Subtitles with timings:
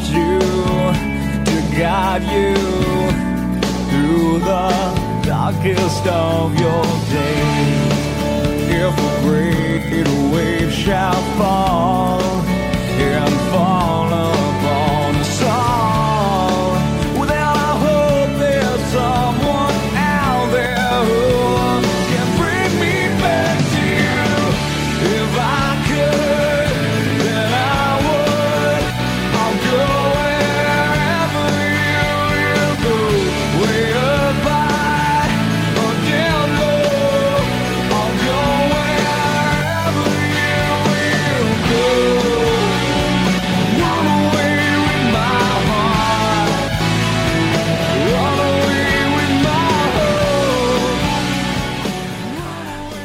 [0.00, 0.38] You,
[1.44, 2.54] to guide you
[3.90, 7.92] through the darkest of your days.
[8.70, 12.41] If a great wave shall fall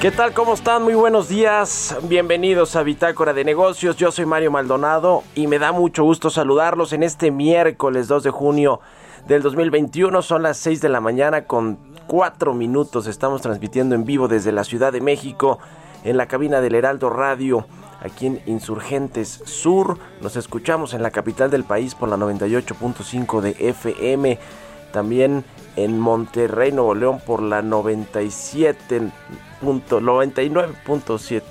[0.07, 0.33] ¿Qué tal?
[0.33, 0.83] ¿Cómo están?
[0.83, 1.93] Muy buenos días.
[2.03, 3.97] Bienvenidos a Bitácora de Negocios.
[3.97, 8.29] Yo soy Mario Maldonado y me da mucho gusto saludarlos en este miércoles 2 de
[8.29, 8.79] junio
[9.27, 10.21] del 2021.
[10.21, 13.05] Son las 6 de la mañana con 4 minutos.
[13.05, 15.59] Estamos transmitiendo en vivo desde la Ciudad de México
[16.05, 17.65] en la cabina del Heraldo Radio.
[17.99, 19.99] Aquí en Insurgentes Sur.
[20.21, 24.39] Nos escuchamos en la capital del país por la 98.5 de FM.
[24.93, 25.43] También
[25.75, 29.11] en Monterrey, Nuevo León por la 97.
[29.61, 31.41] 99.7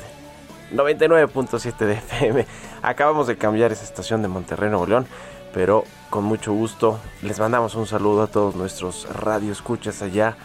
[0.72, 2.46] 99.7 de FM.
[2.82, 5.06] Acabamos de cambiar esa estación de Monterrey, Nuevo León,
[5.52, 10.36] pero con mucho gusto les mandamos un saludo a todos nuestros radioescuchas allá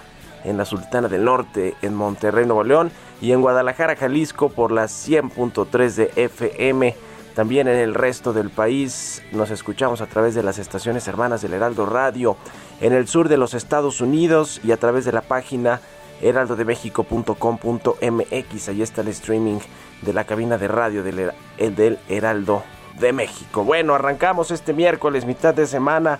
[0.44, 4.86] en la Sultana del Norte, en Monterrey, Nuevo León, y en Guadalajara, Jalisco por la
[4.86, 6.96] 100.3 de FM.
[7.36, 11.54] También en el resto del país nos escuchamos a través de las estaciones hermanas del
[11.54, 12.36] Heraldo Radio,
[12.82, 15.80] en el sur de los Estados Unidos y a través de la página
[16.22, 18.70] heraldodemexico.com.mx.
[18.70, 19.60] Ahí está el streaming
[20.02, 22.64] de la cabina de radio del, del Heraldo
[23.00, 23.64] de México.
[23.64, 26.20] Bueno, arrancamos este miércoles, mitad de semana,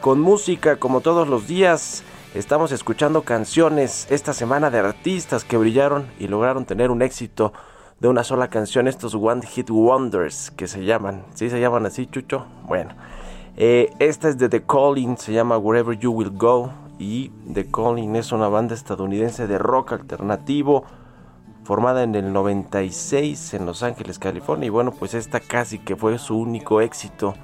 [0.00, 2.02] con música como todos los días.
[2.34, 7.52] Estamos escuchando canciones esta semana de artistas que brillaron y lograron tener un éxito
[8.00, 11.24] de una sola canción, estos One Hit Wonders que se llaman.
[11.34, 12.46] ¿Sí se llaman así, Chucho?
[12.66, 12.94] Bueno.
[13.56, 16.72] Eh, esta es de The Calling, se llama Wherever You Will Go.
[17.02, 20.84] Y The Calling es una banda estadounidense de rock alternativo
[21.64, 24.68] formada en el 96 en Los Ángeles, California.
[24.68, 27.34] Y bueno, pues esta casi que fue su único éxito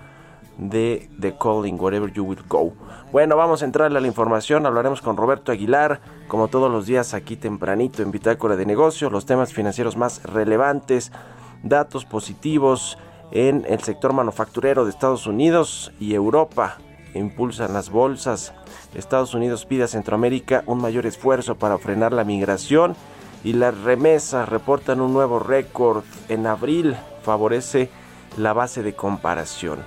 [0.58, 2.72] de The Calling, Wherever You Will Go.
[3.10, 4.64] Bueno, vamos a entrarle a la información.
[4.64, 9.26] Hablaremos con Roberto Aguilar, como todos los días aquí tempranito en Bitácora de Negocios, los
[9.26, 11.10] temas financieros más relevantes,
[11.64, 12.96] datos positivos
[13.32, 16.78] en el sector manufacturero de Estados Unidos y Europa.
[17.14, 18.54] Impulsan las bolsas.
[18.94, 22.96] Estados Unidos pide a Centroamérica un mayor esfuerzo para frenar la migración
[23.44, 26.96] y las remesas reportan un nuevo récord en abril.
[27.22, 27.90] Favorece
[28.36, 29.80] la base de comparación.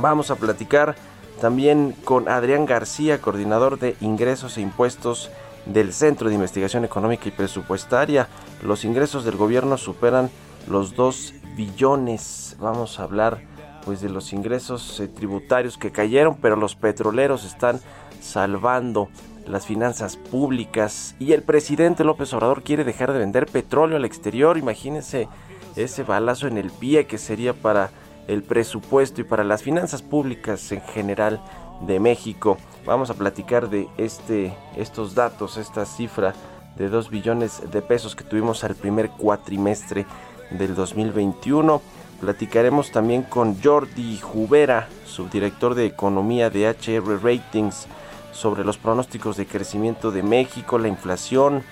[0.00, 0.96] Vamos a platicar
[1.40, 5.30] también con Adrián García, coordinador de ingresos e impuestos
[5.66, 8.28] del Centro de Investigación Económica y Presupuestaria.
[8.62, 10.30] Los ingresos del gobierno superan
[10.68, 12.56] los 2 billones.
[12.60, 13.40] Vamos a hablar
[13.84, 17.80] pues de los ingresos eh, tributarios que cayeron, pero los petroleros están
[18.22, 19.08] salvando
[19.46, 24.56] las finanzas públicas y el presidente López Obrador quiere dejar de vender petróleo al exterior.
[24.56, 25.28] Imagínense
[25.76, 27.90] ese balazo en el pie que sería para
[28.28, 31.40] el presupuesto y para las finanzas públicas en general
[31.86, 32.56] de México.
[32.86, 36.34] Vamos a platicar de este, estos datos, esta cifra
[36.76, 40.06] de 2 billones de pesos que tuvimos al primer cuatrimestre
[40.50, 41.82] del 2021.
[42.20, 47.88] Platicaremos también con Jordi Jubera, subdirector de Economía de HR Ratings,
[48.32, 51.62] sobre los pronósticos de crecimiento de México, la inflación,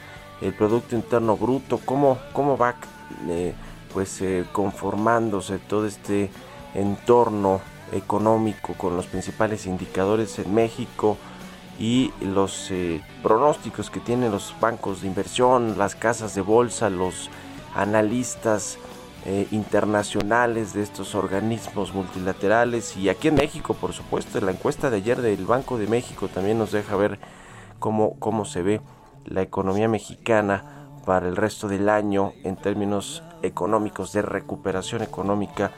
[0.41, 2.77] el Producto Interno Bruto, cómo, cómo va
[3.29, 3.55] eh,
[3.93, 6.31] pues, eh, conformándose todo este
[6.75, 7.61] entorno
[7.93, 11.17] económico con los principales indicadores en México
[11.79, 17.31] y los eh, pronósticos que tienen los bancos de inversión, las casas de bolsa, los
[17.75, 18.79] analistas
[19.27, 24.97] eh, internacionales de estos organismos multilaterales y aquí en México por supuesto la encuesta de
[24.97, 27.19] ayer del Banco de México también nos deja ver
[27.79, 28.81] cómo, cómo se ve
[29.27, 35.73] la economía mexicana para el resto del año en términos económicos de recuperación económica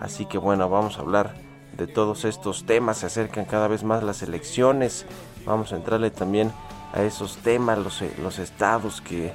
[0.00, 1.48] así que bueno vamos a hablar
[1.78, 2.98] de todos estos temas.
[2.98, 5.06] Se acercan cada vez más las elecciones.
[5.46, 6.52] Vamos a entrarle también
[6.92, 9.32] a esos temas, los, los estados que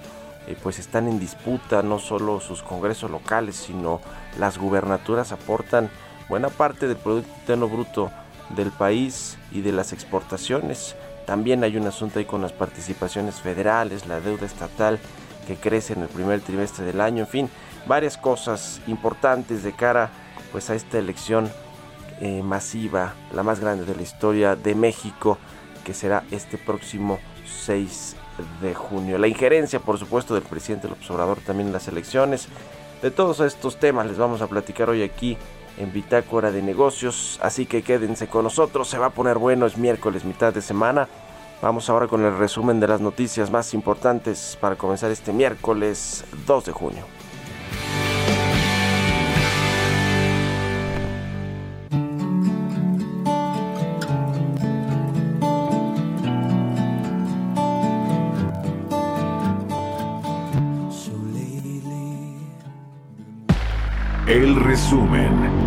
[0.47, 4.01] eh, pues están en disputa, no solo sus congresos locales, sino
[4.37, 5.89] las gubernaturas aportan
[6.27, 8.11] buena parte del Producto Interno Bruto
[8.49, 10.95] del país y de las exportaciones.
[11.25, 14.99] También hay un asunto ahí con las participaciones federales, la deuda estatal
[15.47, 17.49] que crece en el primer trimestre del año, en fin,
[17.85, 20.09] varias cosas importantes de cara
[20.51, 21.49] pues a esta elección
[22.21, 25.37] eh, masiva, la más grande de la historia de México,
[25.83, 28.17] que será este próximo 6
[28.61, 29.17] de junio.
[29.17, 32.47] La injerencia, por supuesto, del presidente López Obrador también en las elecciones.
[33.01, 35.37] De todos estos temas les vamos a platicar hoy aquí
[35.77, 39.77] en Bitácora de Negocios, así que quédense con nosotros, se va a poner bueno, es
[39.77, 41.07] miércoles, mitad de semana.
[41.61, 46.65] Vamos ahora con el resumen de las noticias más importantes para comenzar este miércoles 2
[46.65, 47.22] de junio.
[64.73, 65.62] Resumen.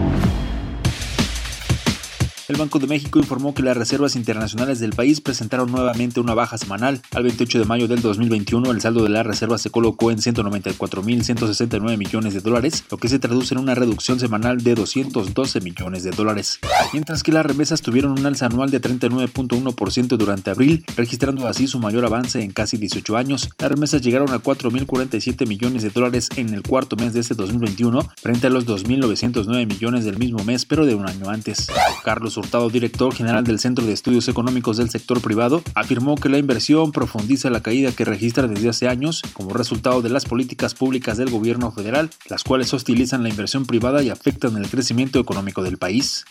[2.56, 6.56] El Banco de México informó que las reservas internacionales del país presentaron nuevamente una baja
[6.56, 7.02] semanal.
[7.14, 11.98] Al 28 de mayo del 2021, el saldo de las reservas se colocó en 194.169
[11.98, 16.12] millones de dólares, lo que se traduce en una reducción semanal de 212 millones de
[16.12, 16.58] dólares.
[16.94, 21.78] Mientras que las remesas tuvieron un alza anual de 39.1% durante abril, registrando así su
[21.78, 23.50] mayor avance en casi 18 años.
[23.58, 28.00] Las remesas llegaron a 4.047 millones de dólares en el cuarto mes de este 2021,
[28.16, 31.66] frente a los 2.909 millones del mismo mes, pero de un año antes.
[32.02, 36.38] Carlos Hurtado, director general del Centro de Estudios Económicos del Sector Privado, afirmó que la
[36.38, 41.16] inversión profundiza la caída que registra desde hace años como resultado de las políticas públicas
[41.16, 45.76] del gobierno federal, las cuales hostilizan la inversión privada y afectan el crecimiento económico del
[45.76, 46.24] país.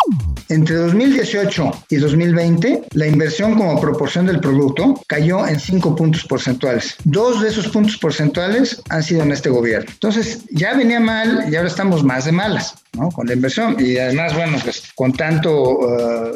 [0.47, 6.95] Entre 2018 y 2020, la inversión como proporción del producto cayó en 5 puntos porcentuales.
[7.03, 9.91] Dos de esos puntos porcentuales han sido en este gobierno.
[9.91, 12.75] Entonces, ya venía mal y ahora estamos más de malas.
[12.95, 13.09] ¿No?
[13.09, 16.31] con la inversión y además, bueno, pues con tanto, uh,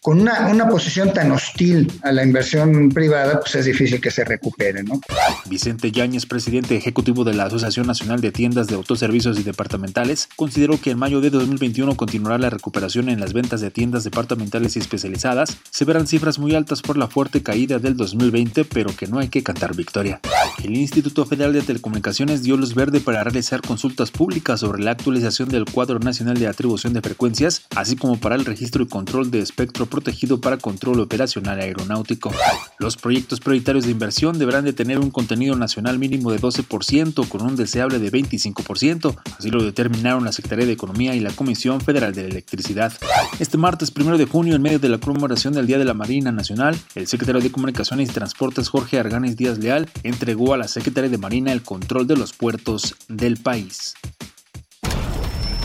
[0.00, 4.24] con una, una, posición tan hostil a la inversión privada, pues es difícil que se
[4.24, 4.82] recupere.
[4.82, 5.00] ¿no?
[5.46, 10.80] Vicente Yáñez, presidente ejecutivo de la Asociación Nacional de Tiendas de Autoservicios y Departamentales, consideró
[10.80, 14.78] que en mayo de 2021 continuará la recuperación en las ventas de tiendas departamentales y
[14.78, 15.58] especializadas.
[15.70, 19.28] Se verán cifras muy altas por la fuerte caída del 2020, pero que no hay
[19.28, 20.20] que cantar victoria.
[20.62, 25.48] El Instituto Federal de Telecomunicaciones dio luz verde para realizar consultas públicas sobre la actualización
[25.48, 29.40] del cuadro Nacional de Atribución de Frecuencias, así como para el registro y control de
[29.40, 32.32] espectro protegido para control operacional aeronáutico.
[32.78, 37.42] Los proyectos prioritarios de inversión deberán de tener un contenido nacional mínimo de 12% con
[37.42, 42.14] un deseable de 25%, así lo determinaron la Secretaría de Economía y la Comisión Federal
[42.14, 42.92] de Electricidad.
[43.38, 46.30] Este martes 1 de junio, en medio de la conmemoración del Día de la Marina
[46.30, 51.10] Nacional, el secretario de Comunicaciones y Transportes Jorge Arganes Díaz Leal entregó a la Secretaría
[51.10, 53.94] de Marina el control de los puertos del país.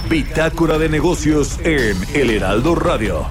[0.10, 3.28] Bitácora de negocios en El Heraldo Radio.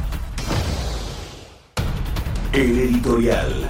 [2.52, 3.68] El editorial.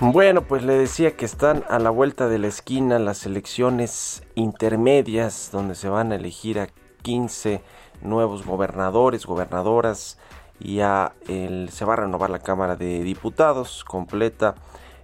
[0.00, 5.50] Bueno, pues le decía que están a la vuelta de la esquina las elecciones intermedias
[5.52, 6.66] donde se van a elegir a
[7.02, 7.60] 15
[8.02, 10.18] nuevos gobernadores, gobernadoras
[10.60, 14.56] ya se va a renovar la Cámara de Diputados completa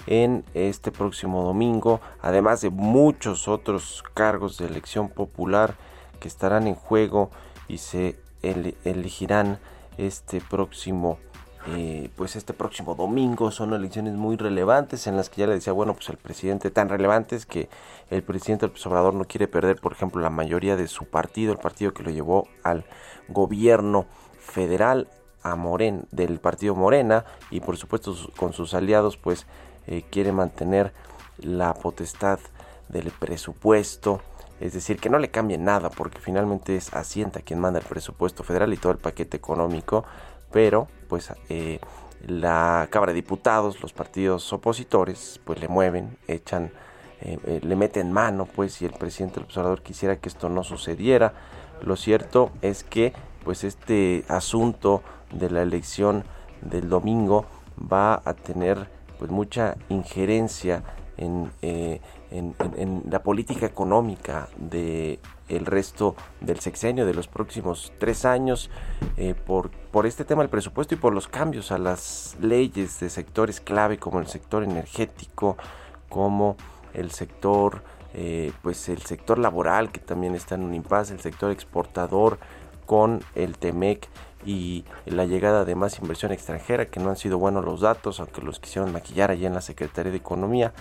[0.06, 5.76] en este próximo domingo, además de muchos otros cargos de elección popular
[6.20, 7.30] que estarán en juego
[7.68, 9.58] y se elegirán
[9.96, 11.18] este próximo
[11.68, 13.50] eh, pues este próximo domingo.
[13.50, 16.88] Son elecciones muy relevantes en las que ya le decía, bueno, pues el presidente tan
[16.88, 17.68] relevante es que
[18.10, 21.58] el presidente López Obrador no quiere perder, por ejemplo, la mayoría de su partido, el
[21.58, 22.84] partido que lo llevó al
[23.28, 24.06] gobierno
[24.38, 25.08] federal
[25.42, 29.46] a Moren, del partido Morena y por supuesto con sus aliados pues
[29.86, 30.92] eh, quiere mantener
[31.38, 32.38] la potestad
[32.88, 34.20] del presupuesto,
[34.60, 38.42] es decir, que no le cambie nada, porque finalmente es Hacienda quien manda el presupuesto
[38.42, 40.04] federal y todo el paquete económico,
[40.54, 41.80] pero pues eh,
[42.28, 46.70] la Cámara de Diputados, los partidos opositores, pues le mueven, echan,
[47.20, 50.62] eh, eh, le meten mano, pues si el presidente del observador quisiera que esto no
[50.62, 51.32] sucediera.
[51.82, 56.22] Lo cierto es que pues este asunto de la elección
[56.62, 57.46] del domingo
[57.76, 60.84] va a tener pues mucha injerencia
[61.16, 61.50] en,
[62.30, 65.18] en, la política económica de
[65.48, 68.70] el resto del sexenio de los próximos tres años
[69.16, 73.10] eh, por, por este tema del presupuesto y por los cambios a las leyes de
[73.10, 75.56] sectores clave como el sector energético
[76.08, 76.56] como
[76.94, 77.82] el sector
[78.14, 82.38] eh, pues el sector laboral que también está en un impasse el sector exportador
[82.86, 84.08] con el TEMEC
[84.46, 88.42] y la llegada de más inversión extranjera que no han sido buenos los datos aunque
[88.42, 90.72] los quisieron maquillar allá en la Secretaría de Economía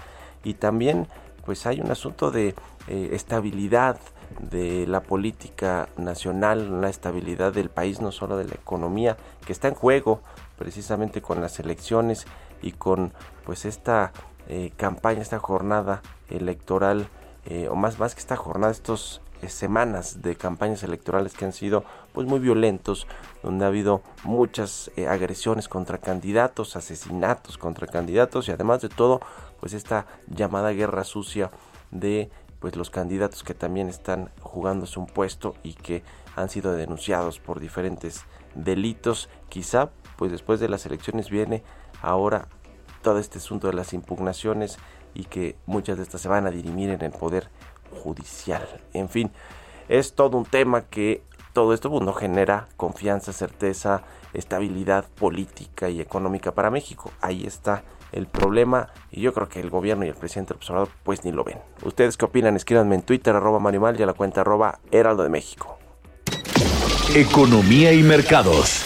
[0.44, 1.08] y también
[1.46, 2.56] pues hay un asunto de
[2.88, 3.98] eh, estabilidad
[4.40, 9.68] de la política nacional, la estabilidad del país, no solo de la economía, que está
[9.68, 10.22] en juego
[10.58, 12.26] precisamente con las elecciones
[12.62, 13.14] y con
[13.46, 14.12] pues esta
[14.48, 17.08] eh, campaña, esta jornada electoral,
[17.46, 21.84] eh, o más, más que esta jornada, estos semanas de campañas electorales que han sido
[22.14, 23.08] pues muy violentos,
[23.44, 29.20] donde ha habido muchas agresiones contra candidatos, asesinatos contra candidatos y además de todo
[29.64, 31.50] pues esta llamada guerra sucia
[31.90, 32.30] de
[32.60, 36.04] pues los candidatos que también están jugándose un puesto y que
[36.36, 39.30] han sido denunciados por diferentes delitos.
[39.48, 41.64] Quizá pues después de las elecciones viene
[42.02, 42.50] ahora
[43.04, 44.80] todo este asunto de las impugnaciones
[45.14, 47.48] y que muchas de estas se van a dirimir en el poder
[48.04, 48.68] judicial.
[48.92, 49.32] En fin,
[49.88, 54.04] es todo un tema que todo esto no genera confianza, certeza,
[54.34, 57.12] estabilidad política y económica para México.
[57.22, 61.24] Ahí está el problema y yo creo que el gobierno y el presidente observador pues
[61.26, 61.60] ni lo ven.
[61.84, 62.56] ¿Ustedes qué opinan?
[62.56, 65.78] Escríbanme en Twitter arroba Marimal y a la cuenta arroba Heraldo de México.
[67.16, 68.86] Economía y mercados.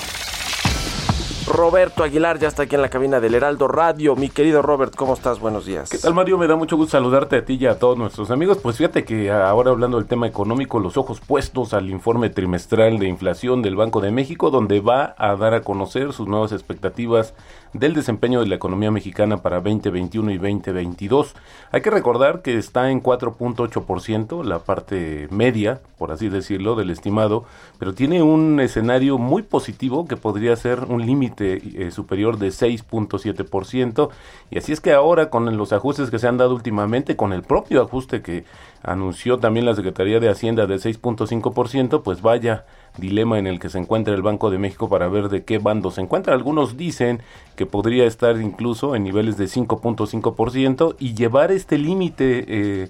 [1.48, 4.18] Roberto Aguilar ya está aquí en la cabina del Heraldo Radio.
[4.18, 5.40] Mi querido Robert, ¿cómo estás?
[5.40, 5.90] Buenos días.
[5.90, 6.38] ¿Qué tal Mario?
[6.38, 8.58] Me da mucho gusto saludarte a ti y a todos nuestros amigos.
[8.62, 13.08] Pues fíjate que ahora hablando del tema económico, los ojos puestos al informe trimestral de
[13.08, 17.34] inflación del Banco de México, donde va a dar a conocer sus nuevas expectativas
[17.80, 21.36] del desempeño de la economía mexicana para 2021 y 2022.
[21.72, 27.46] Hay que recordar que está en 4.8%, la parte media, por así decirlo, del estimado,
[27.80, 34.10] pero tiene un escenario muy positivo que podría ser un límite eh, superior de 6.7%.
[34.50, 37.44] Y así es que ahora con los ajustes que se han dado últimamente, con el
[37.44, 38.46] propio ajuste que
[38.84, 42.66] anunció también la Secretaría de Hacienda del 6.5%, pues vaya
[42.98, 45.92] dilema en el que se encuentra el Banco de México para ver de qué bando
[45.92, 46.34] se encuentra.
[46.34, 47.22] Algunos dicen
[47.56, 52.90] que podría estar incluso en niveles de 5.5% y llevar este límite eh,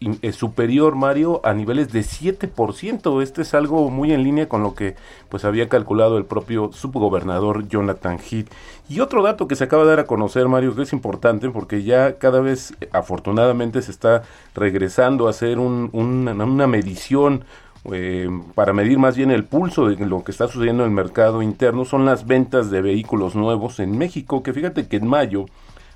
[0.00, 3.20] eh, superior, Mario, a niveles de 7%.
[3.20, 4.94] Este es algo muy en línea con lo que
[5.28, 8.48] pues había calculado el propio subgobernador Jonathan Heath.
[8.88, 11.82] Y otro dato que se acaba de dar a conocer, Mario, que es importante porque
[11.82, 14.22] ya cada vez afortunadamente se está
[14.54, 17.44] regresando a hacer una medición
[17.92, 21.42] eh, para medir más bien el pulso de lo que está sucediendo en el mercado
[21.42, 25.46] interno son las ventas de vehículos nuevos en México, que fíjate que en mayo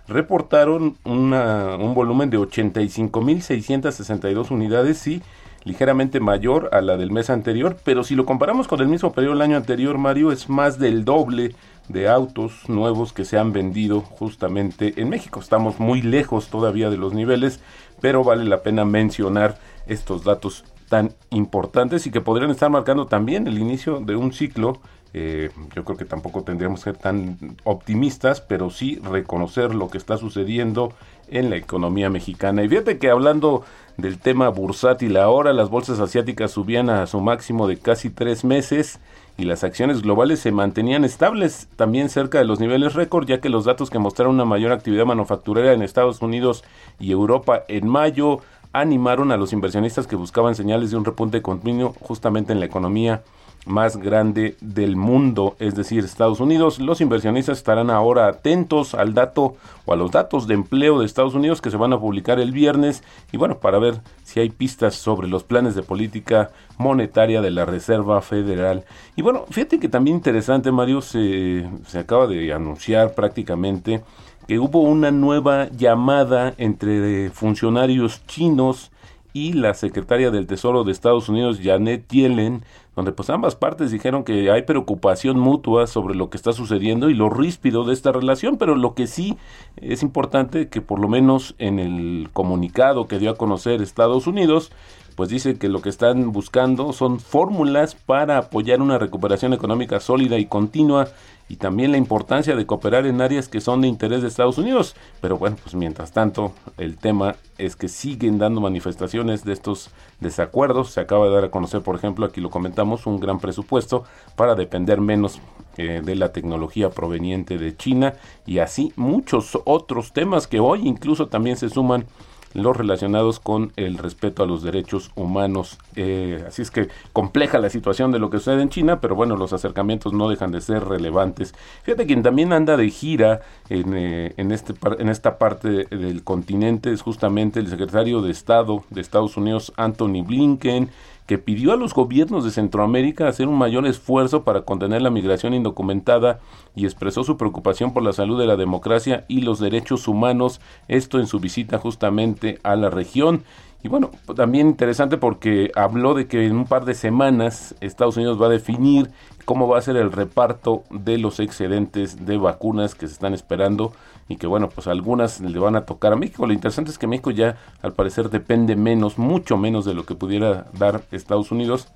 [0.08, 5.22] reportaron un volumen de 85.662 unidades, sí,
[5.64, 9.34] ligeramente mayor a la del mes anterior, pero si lo comparamos con el mismo periodo
[9.34, 11.54] del año anterior, Mario, es más del doble
[11.88, 15.40] de autos nuevos que se han vendido justamente en México.
[15.40, 17.60] Estamos muy lejos todavía de los niveles,
[18.00, 23.46] pero vale la pena mencionar estos datos tan importantes y que podrían estar marcando también
[23.46, 24.78] el inicio de un ciclo.
[25.14, 29.96] Eh, yo creo que tampoco tendríamos que ser tan optimistas, pero sí reconocer lo que
[29.96, 30.92] está sucediendo
[31.30, 32.62] en la economía mexicana.
[32.62, 33.64] Y fíjate que hablando
[33.96, 39.00] del tema bursátil ahora, las bolsas asiáticas subían a su máximo de casi tres meses
[39.38, 43.48] y las acciones globales se mantenían estables también cerca de los niveles récord, ya que
[43.48, 46.64] los datos que mostraron una mayor actividad manufacturera en Estados Unidos
[47.00, 48.40] y Europa en mayo
[48.72, 53.22] animaron a los inversionistas que buscaban señales de un repunte continuo justamente en la economía
[53.66, 56.80] más grande del mundo, es decir, Estados Unidos.
[56.80, 61.34] Los inversionistas estarán ahora atentos al dato o a los datos de empleo de Estados
[61.34, 64.94] Unidos que se van a publicar el viernes y bueno, para ver si hay pistas
[64.94, 68.84] sobre los planes de política monetaria de la Reserva Federal.
[69.16, 74.02] Y bueno, fíjate que también interesante, Mario, se, se acaba de anunciar prácticamente
[74.46, 78.90] que hubo una nueva llamada entre funcionarios chinos
[79.32, 84.24] y la secretaria del Tesoro de Estados Unidos, Janet Yellen, donde pues ambas partes dijeron
[84.24, 88.58] que hay preocupación mutua sobre lo que está sucediendo y lo ríspido de esta relación,
[88.58, 89.38] pero lo que sí
[89.76, 94.70] es importante que por lo menos en el comunicado que dio a conocer Estados Unidos,
[95.12, 100.38] pues dice que lo que están buscando son fórmulas para apoyar una recuperación económica sólida
[100.38, 101.08] y continua
[101.48, 104.96] y también la importancia de cooperar en áreas que son de interés de Estados Unidos.
[105.20, 109.90] Pero bueno, pues mientras tanto, el tema es que siguen dando manifestaciones de estos
[110.20, 110.92] desacuerdos.
[110.92, 114.04] Se acaba de dar a conocer, por ejemplo, aquí lo comentamos, un gran presupuesto
[114.34, 115.40] para depender menos
[115.76, 118.14] eh, de la tecnología proveniente de China
[118.46, 122.06] y así muchos otros temas que hoy incluso también se suman
[122.54, 125.78] los relacionados con el respeto a los derechos humanos.
[125.96, 129.36] Eh, así es que compleja la situación de lo que sucede en China, pero bueno,
[129.36, 131.54] los acercamientos no dejan de ser relevantes.
[131.82, 136.92] Fíjate quien también anda de gira en, eh, en, este, en esta parte del continente
[136.92, 140.90] es justamente el secretario de Estado de Estados Unidos, Anthony Blinken
[141.26, 145.54] que pidió a los gobiernos de Centroamérica hacer un mayor esfuerzo para contener la migración
[145.54, 146.40] indocumentada
[146.74, 151.18] y expresó su preocupación por la salud de la democracia y los derechos humanos, esto
[151.20, 153.44] en su visita justamente a la región.
[153.84, 158.40] Y bueno, también interesante porque habló de que en un par de semanas Estados Unidos
[158.40, 159.10] va a definir
[159.44, 163.92] cómo va a ser el reparto de los excedentes de vacunas que se están esperando
[164.28, 166.46] y que bueno, pues algunas le van a tocar a México.
[166.46, 170.14] Lo interesante es que México ya al parecer depende menos, mucho menos de lo que
[170.14, 171.88] pudiera dar Estados Unidos,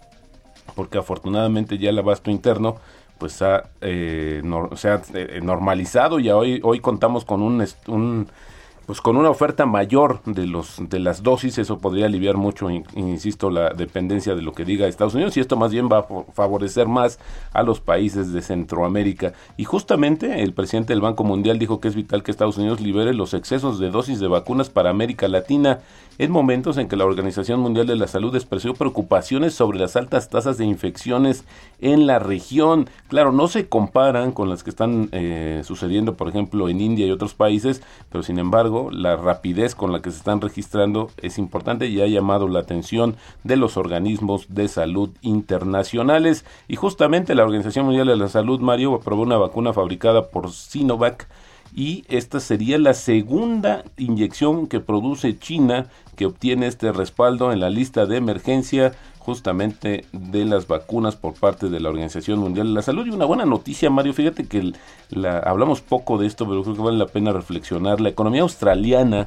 [0.75, 2.77] porque afortunadamente ya el abasto interno
[3.19, 4.43] pues ha, eh,
[4.75, 8.29] se ha eh, normalizado y hoy, hoy contamos con un
[8.87, 13.51] pues con una oferta mayor de los de las dosis eso podría aliviar mucho insisto
[13.51, 16.87] la dependencia de lo que diga Estados Unidos y esto más bien va a favorecer
[16.87, 17.19] más
[17.53, 21.97] a los países de Centroamérica y justamente el presidente del Banco Mundial dijo que es
[21.97, 25.81] vital que Estados Unidos libere los excesos de dosis de vacunas para América Latina
[26.19, 30.31] en momentos en que la Organización Mundial de la Salud expresó preocupaciones sobre las altas
[30.31, 31.45] tasas de infecciones
[31.81, 32.89] en la región.
[33.09, 37.11] Claro, no se comparan con las que están eh, sucediendo, por ejemplo, en India y
[37.11, 41.87] otros países, pero sin embargo, la rapidez con la que se están registrando es importante
[41.87, 46.45] y ha llamado la atención de los organismos de salud internacionales.
[46.69, 51.29] Y justamente la Organización Mundial de la Salud, Mario, aprobó una vacuna fabricada por Sinovac
[51.75, 55.87] y esta sería la segunda inyección que produce China
[56.17, 58.93] que obtiene este respaldo en la lista de emergencia
[59.27, 63.05] justamente de las vacunas por parte de la Organización Mundial de la Salud.
[63.05, 64.73] Y una buena noticia, Mario, fíjate que
[65.11, 68.01] la, hablamos poco de esto, pero creo que vale la pena reflexionar.
[68.01, 69.27] La economía australiana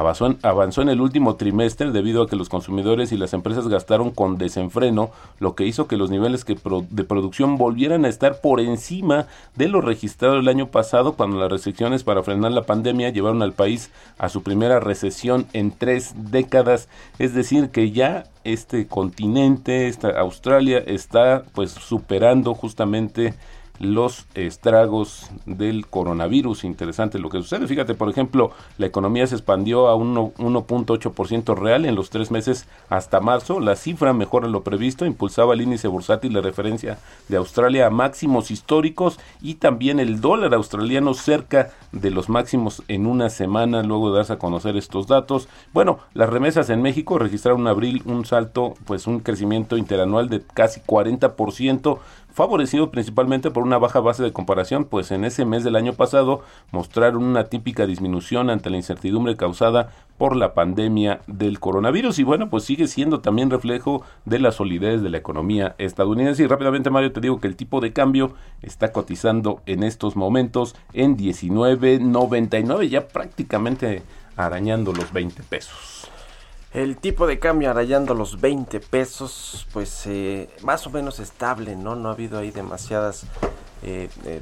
[0.00, 3.68] avanzó en, avanzó en, el último trimestre debido a que los consumidores y las empresas
[3.68, 8.60] gastaron con desenfreno, lo que hizo que los niveles de producción volvieran a estar por
[8.60, 13.42] encima de lo registrado el año pasado cuando las restricciones para frenar la pandemia llevaron
[13.42, 16.88] al país a su primera recesión en tres décadas.
[17.18, 23.34] Es decir, que ya este continente, esta Australia, está pues superando justamente
[23.80, 26.64] los estragos del coronavirus.
[26.64, 27.66] Interesante lo que sucede.
[27.66, 33.20] Fíjate, por ejemplo, la economía se expandió a 1.8% real en los tres meses hasta
[33.20, 33.58] marzo.
[33.58, 38.50] La cifra mejora lo previsto, impulsaba el índice bursátil de referencia de Australia a máximos
[38.50, 44.18] históricos y también el dólar australiano cerca de los máximos en una semana luego de
[44.18, 45.48] darse a conocer estos datos.
[45.72, 50.42] Bueno, las remesas en México registraron en abril un salto, pues un crecimiento interanual de
[50.42, 51.98] casi 40%,
[52.32, 56.42] favorecido principalmente por una baja base de comparación, pues en ese mes del año pasado
[56.70, 62.50] mostraron una típica disminución ante la incertidumbre causada por la pandemia del coronavirus y bueno,
[62.50, 67.12] pues sigue siendo también reflejo de la solidez de la economía estadounidense y rápidamente Mario
[67.12, 73.08] te digo que el tipo de cambio está cotizando en estos momentos en 19.99 ya
[73.08, 74.02] prácticamente
[74.36, 75.99] arañando los 20 pesos.
[76.72, 81.96] El tipo de cambio rayando los 20 pesos, pues eh, más o menos estable, ¿no?
[81.96, 83.24] No ha habido ahí demasiadas,
[83.82, 84.40] eh, eh,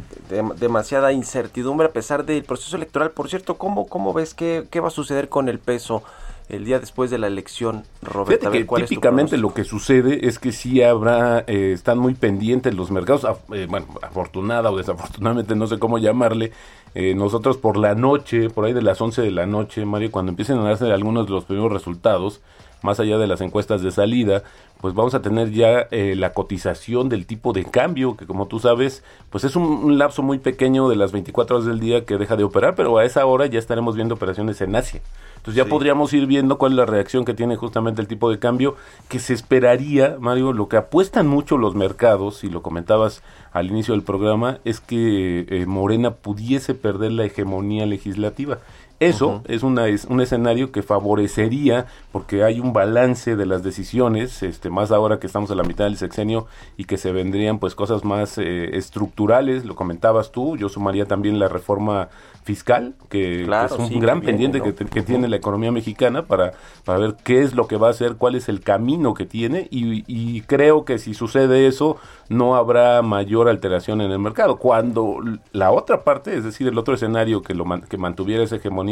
[0.56, 3.12] demasiada incertidumbre a pesar del proceso electoral.
[3.12, 6.02] Por cierto, ¿cómo, cómo ves qué, qué va a suceder con el peso?
[6.48, 8.50] El día después de la elección, Roberto.
[8.50, 13.26] que típicamente lo que sucede es que sí habrá, están muy pendientes los mercados,
[13.68, 16.52] bueno, afortunada o desafortunadamente, no sé cómo llamarle,
[16.94, 20.30] eh, nosotros por la noche, por ahí de las 11 de la noche, Mario, cuando
[20.30, 22.40] empiecen a darse algunos de los primeros resultados,
[22.82, 24.42] más allá de las encuestas de salida,
[24.80, 28.60] pues vamos a tener ya eh, la cotización del tipo de cambio, que como tú
[28.60, 32.16] sabes, pues es un, un, lapso muy pequeño de las 24 horas del día que
[32.16, 35.00] deja de operar, pero a esa hora ya estaremos viendo operaciones en Asia.
[35.38, 35.70] Entonces ya sí.
[35.70, 38.76] podríamos ir viendo cuál es la reacción que tiene justamente el tipo de cambio
[39.08, 43.94] que se esperaría, Mario, lo que apuestan mucho los mercados, y lo comentabas al inicio
[43.94, 48.58] del programa, es que eh, Morena pudiese perder la hegemonía legislativa.
[49.00, 49.42] Eso uh -huh.
[49.46, 54.70] es, una, es un escenario que favorecería, porque hay un balance de las decisiones, este,
[54.70, 58.04] más ahora que estamos a la mitad del sexenio y que se vendrían pues cosas
[58.04, 62.08] más eh, estructurales, lo comentabas tú, yo sumaría también la reforma
[62.48, 65.70] fiscal, que, claro, que es un sí, gran que pendiente que, que, tiene la economía
[65.70, 69.12] mexicana para, para ver qué es lo que va a hacer, cuál es el camino
[69.12, 71.98] que tiene y, y creo que si sucede eso
[72.30, 74.56] no habrá mayor alteración en el mercado.
[74.56, 75.18] Cuando
[75.52, 78.87] la otra parte, es decir, el otro escenario que, lo man, que mantuviera esa hegemonía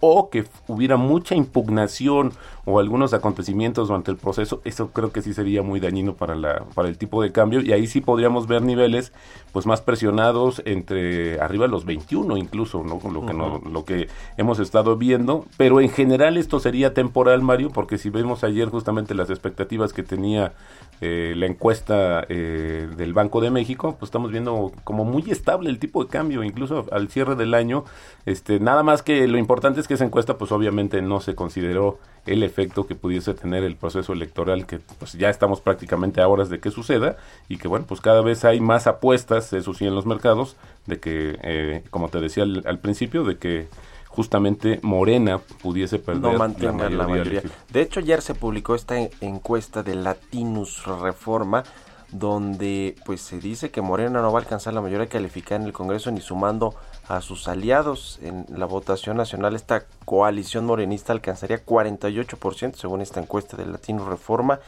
[0.00, 2.32] o que hubiera mucha impugnación
[2.64, 6.64] o algunos acontecimientos durante el proceso, eso creo que sí sería muy dañino para, la,
[6.74, 9.12] para el tipo de cambio y ahí sí podríamos ver niveles
[9.52, 13.00] pues más presionados entre arriba de los 21 incluso, ¿no?
[13.10, 13.62] Lo que, uh -huh.
[13.62, 18.10] no, lo que hemos estado viendo, pero en general esto sería temporal, Mario, porque si
[18.10, 20.52] vemos ayer justamente las expectativas que tenía
[21.00, 25.78] eh, la encuesta eh, del Banco de México, pues estamos viendo como muy estable el
[25.78, 27.84] tipo de cambio, incluso al cierre del año,
[28.24, 31.98] este, nada más que lo importante es que esa encuesta pues obviamente no se consideró
[32.24, 36.48] el efecto que pudiese tener el proceso electoral que pues ya estamos prácticamente a horas
[36.48, 39.94] de que suceda y que bueno pues cada vez hay más apuestas eso sí en
[39.94, 43.68] los mercados de que eh, como te decía al, al principio de que
[44.08, 47.06] justamente Morena pudiese perder no mantenga la mayoría.
[47.06, 47.42] La mayoría.
[47.70, 51.64] De hecho, ayer se publicó esta encuesta de Latinus Reforma,
[52.10, 55.74] donde pues se dice que Morena no va a alcanzar la mayoría calificada en el
[55.74, 56.74] Congreso ni sumando
[57.08, 59.54] a sus aliados en la votación nacional.
[59.54, 64.60] Esta coalición morenista alcanzaría 48% según esta encuesta de Latinus Reforma.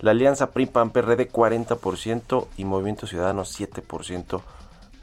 [0.00, 4.40] La alianza PRI-PAN-PRD 40% y Movimiento Ciudadano 7%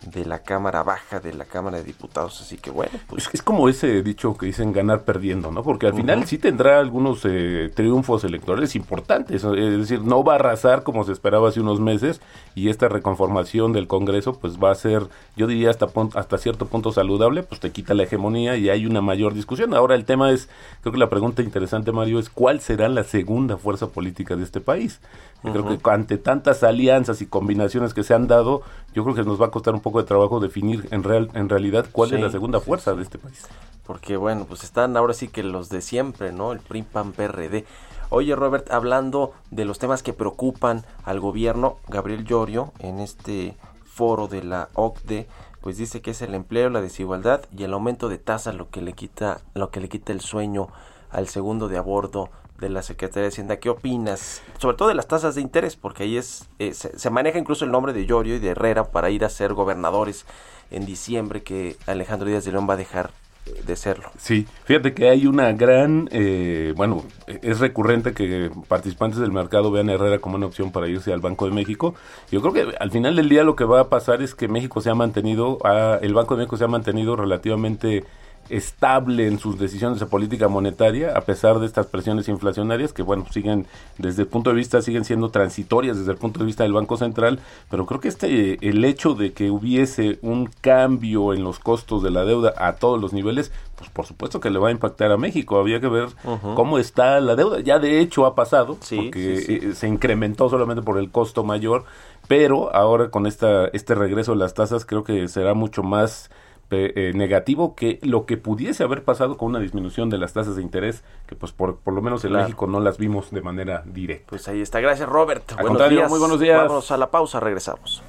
[0.06, 2.42] de la Cámara Baja de la Cámara de Diputados.
[2.42, 3.28] Así que bueno, pues.
[3.28, 5.64] Es, es como ese dicho que dicen ganar perdiendo, ¿no?
[5.64, 6.02] Porque al uh -huh.
[6.02, 9.44] final sí tendrá algunos eh, triunfos electorales importantes.
[9.44, 12.22] Es decir, no va a arrasar como se esperaba hace unos meses
[12.56, 15.04] y esta reconformación del Congreso pues va a ser,
[15.36, 19.02] yo diría hasta, hasta cierto punto saludable, pues te quita la hegemonía y hay una
[19.02, 19.74] mayor discusión.
[19.74, 20.50] Ahora el tema es,
[20.82, 24.62] creo que la pregunta interesante, Mario, es cuál será la segunda fuerza política de este
[24.62, 25.00] país.
[25.44, 25.52] Uh -huh.
[25.52, 28.62] Creo que ante tantas alianzas y combinaciones que se han dado,
[28.94, 31.50] yo creo que nos va a costar un poco de trabajo definir en, real, en
[31.50, 32.98] realidad cuál sí, es la segunda sí, fuerza sí.
[32.98, 33.48] de este país.
[33.86, 36.52] Porque bueno, pues están ahora sí que los de siempre, ¿no?
[36.52, 37.66] El PRI, PAN, PRD.
[38.10, 44.28] Oye, Robert, hablando de los temas que preocupan al gobierno, Gabriel Llorio, en este foro
[44.28, 45.28] de la OCDE,
[45.62, 48.82] pues dice que es el empleo, la desigualdad y el aumento de tasas lo que
[48.82, 50.68] le quita, lo que le quita el sueño
[51.10, 52.30] al segundo de abordo
[52.62, 53.58] de la Secretaría de Hacienda.
[53.58, 54.42] ¿Qué opinas?
[54.60, 57.66] Sobre todo de las tasas de interés, porque ahí es eh, se, se, maneja incluso
[57.66, 60.26] el nombre de Llorio y de Herrera para ir a ser gobernadores
[60.70, 63.12] en diciembre, que Alejandro Díaz de León va a dejar
[63.46, 64.10] eh, de serlo.
[64.18, 69.90] Sí, fíjate que hay una gran, eh, bueno, es recurrente que participantes del mercado vean
[69.90, 71.96] a Herrera como una opción para irse al Banco de México.
[72.32, 74.80] Yo creo que al final del día lo que va a pasar es que México
[74.80, 78.06] se ha mantenido, a, el Banco de México se ha mantenido relativamente
[78.52, 83.26] estable en sus decisiones de política monetaria a pesar de estas presiones inflacionarias que bueno
[83.32, 83.66] siguen
[83.98, 86.98] desde el punto de vista siguen siendo transitorias desde el punto de vista del Banco
[86.98, 92.04] Central pero creo que este el hecho de que hubiese un cambio en los costos
[92.04, 95.12] de la deuda a todos los niveles pues por supuesto que le va a impactar
[95.12, 96.56] a México había que ver uh -huh.
[96.56, 99.74] cómo está la deuda ya de hecho ha pasado sí, porque sí, sí.
[99.74, 101.86] se incrementó solamente por el costo mayor
[102.28, 106.30] pero ahora con esta este regreso de las tasas creo que será mucho más
[106.72, 110.62] eh, negativo que lo que pudiese haber pasado con una disminución de las tasas de
[110.62, 112.46] interés, que pues por, por lo menos en claro.
[112.46, 114.28] México no las vimos de manera directa.
[114.30, 115.52] Pues ahí está, gracias Robert.
[115.58, 116.10] Al buenos días.
[116.10, 116.68] Muy buenos días.
[116.68, 118.02] Vamos a la pausa, regresamos.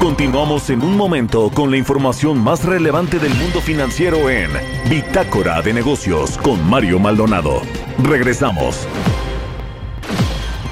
[0.00, 4.50] Continuamos en un momento con la información más relevante del mundo financiero en
[4.88, 7.60] Bitácora de Negocios con Mario Maldonado.
[8.02, 8.86] Regresamos.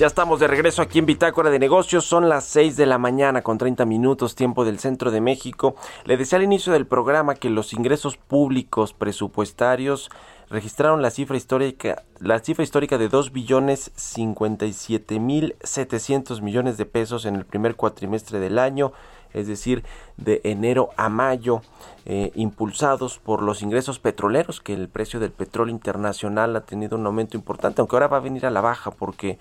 [0.00, 2.06] Ya estamos de regreso aquí en Bitácora de Negocios.
[2.06, 5.74] Son las 6 de la mañana con 30 minutos, tiempo del centro de México.
[6.06, 10.08] Le decía al inicio del programa que los ingresos públicos presupuestarios
[10.48, 16.86] registraron la cifra histórica, la cifra histórica de 2 billones 57 mil 700 millones de
[16.86, 18.94] pesos en el primer cuatrimestre del año
[19.32, 19.84] es decir,
[20.16, 21.62] de enero a mayo,
[22.04, 27.06] eh, impulsados por los ingresos petroleros, que el precio del petróleo internacional ha tenido un
[27.06, 29.38] aumento importante, aunque ahora va a venir a la baja porque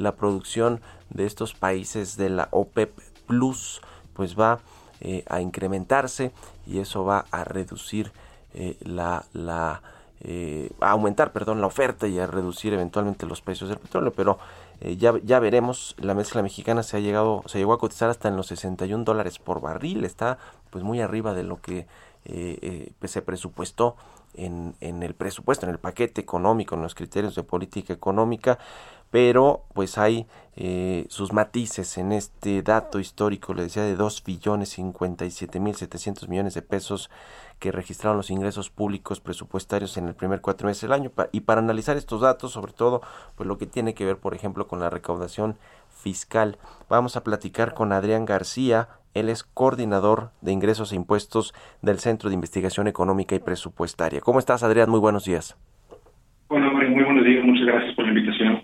[0.00, 3.80] la producción de estos países de la OPEP Plus
[4.14, 4.60] pues va
[5.00, 6.32] eh, a incrementarse
[6.66, 8.12] y eso va a reducir
[8.54, 9.82] eh, la, la
[10.82, 14.12] a aumentar perdón la oferta y a reducir eventualmente los precios del petróleo.
[14.12, 14.38] Pero
[14.80, 18.28] eh, ya, ya veremos, la mezcla mexicana se ha llegado, se llegó a cotizar hasta
[18.28, 20.38] en los 61 dólares por barril, está
[20.70, 21.80] pues muy arriba de lo que
[22.24, 23.96] eh, eh, pues, se presupuestó
[24.34, 28.58] en, en, el presupuesto, en el paquete económico, en los criterios de política económica,
[29.10, 30.26] pero pues hay
[31.08, 36.52] sus matices en este dato histórico, le decía, de 2 billones 57 mil 700 millones
[36.52, 37.10] de pesos
[37.58, 41.12] que registraron los ingresos públicos presupuestarios en el primer cuatrimestre del año.
[41.32, 43.00] Y para analizar estos datos, sobre todo,
[43.36, 45.56] pues lo que tiene que ver, por ejemplo, con la recaudación
[45.88, 48.88] fiscal, vamos a platicar con Adrián García.
[49.14, 54.20] Él es coordinador de ingresos e impuestos del Centro de Investigación Económica y Presupuestaria.
[54.20, 54.90] ¿Cómo estás, Adrián?
[54.90, 55.56] Muy buenos días.
[56.48, 57.44] Bueno, muy buenos días.
[57.44, 58.62] Muchas gracias por la invitación.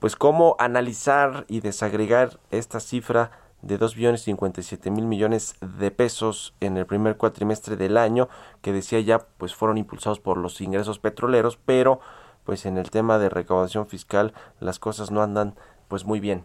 [0.00, 3.30] Pues cómo analizar y desagregar esta cifra
[3.62, 8.28] de 2 billones 57 mil millones de pesos en el primer cuatrimestre del año,
[8.62, 12.00] que decía ya pues fueron impulsados por los ingresos petroleros, pero
[12.46, 15.52] pues en el tema de recaudación fiscal las cosas no andan
[15.88, 16.44] pues muy bien.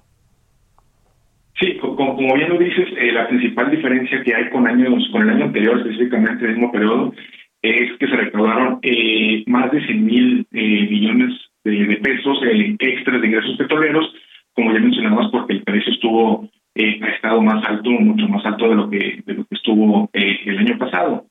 [1.58, 5.30] Sí, como, bien lo dices, eh, la principal diferencia que hay con años, con el
[5.30, 7.13] año anterior, específicamente el mismo periodo,
[7.62, 11.32] es que se recaudaron eh, más de 100 mil eh, millones
[11.65, 12.39] de, pesos
[12.80, 14.13] extras de ingresos petroleros,
[14.54, 18.67] como ya mencionabas, porque el precio estuvo eh, ha estado más alto, mucho más alto
[18.67, 21.25] de lo que, de lo que estuvo eh, el año pasado.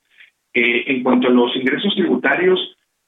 [0.54, 2.58] Eh, en cuanto a los ingresos tributarios,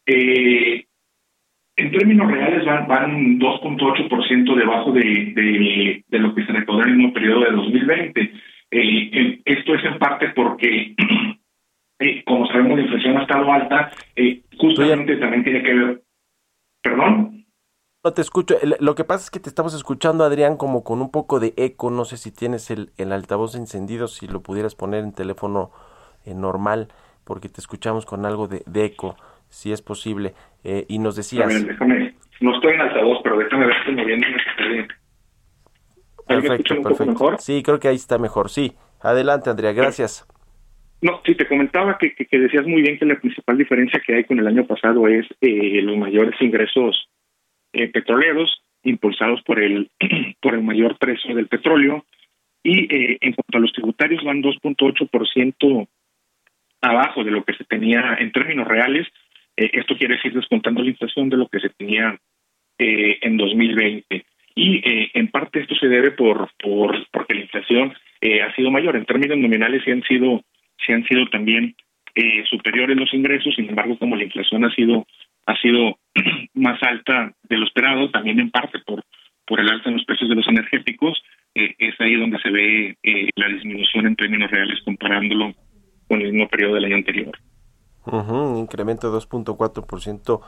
[0.05, 6.97] en términos reales van, van 2.8% debajo de, de, lo que se recaudó en el
[6.97, 8.33] mismo periodo de 2020.
[9.45, 10.95] esto es en parte porque,
[12.27, 13.91] como sabemos, la inflación ha estado alta,
[14.59, 16.03] justamente también tiene que ver...
[16.89, 17.47] ¿Perdón?
[18.05, 18.57] No te escucho.
[18.79, 21.91] Lo que pasa es que te estamos escuchando, Adrián, como con un poco de eco.
[21.91, 25.73] No sé si tienes el, el altavoz encendido, si lo pudieras poner en teléfono
[26.25, 26.89] eh, normal,
[27.25, 29.17] porque te escuchamos con algo de, eco,
[29.49, 30.35] si es posible.
[30.63, 31.49] Eh, y nos decías...
[31.67, 34.37] déjame, no estoy en altavoz, pero déjame ver si moviéndome.
[36.29, 37.13] Perfecto, perfecto.
[37.13, 37.41] mejor?
[37.41, 38.51] Sí, creo que ahí está mejor.
[38.51, 40.25] Sí, adelante, Andrea, gracias.
[41.03, 44.39] No, sí, te comentaba que, decías muy bien que la principal diferencia que hay con
[44.39, 47.09] el año pasado es eh, los mayores ingresos
[47.79, 49.91] eh, petroleros impulsados por el
[50.41, 52.07] por el mayor precio del petróleo
[52.63, 55.87] y eh, en cuanto a los tributarios van 2.8%
[56.81, 59.07] abajo de lo que se tenía en términos reales.
[59.59, 62.19] Eh, esto quiere decir descontando la inflación de lo que se tenía
[62.79, 64.25] en 2020.
[64.55, 64.83] Y
[65.19, 67.95] en parte esto se debe por, por porque la inflación
[68.43, 68.97] ha sido mayor.
[68.97, 70.43] En términos nominales sí han sido,
[70.85, 71.75] sí han sido también
[72.49, 75.07] superiores los ingresos, sin embargo, como la inflación ha sido
[75.47, 75.99] ha sido
[76.55, 79.03] más alta de lo esperado, también en parte por,
[79.47, 81.23] por el alza en los precios de los energéticos,
[81.55, 85.55] eh, es ahí donde se ve eh, la disminución en términos reales comparándolo
[86.09, 87.39] con el mismo periodo del año anterior.
[88.05, 90.41] un incremento de 2.4%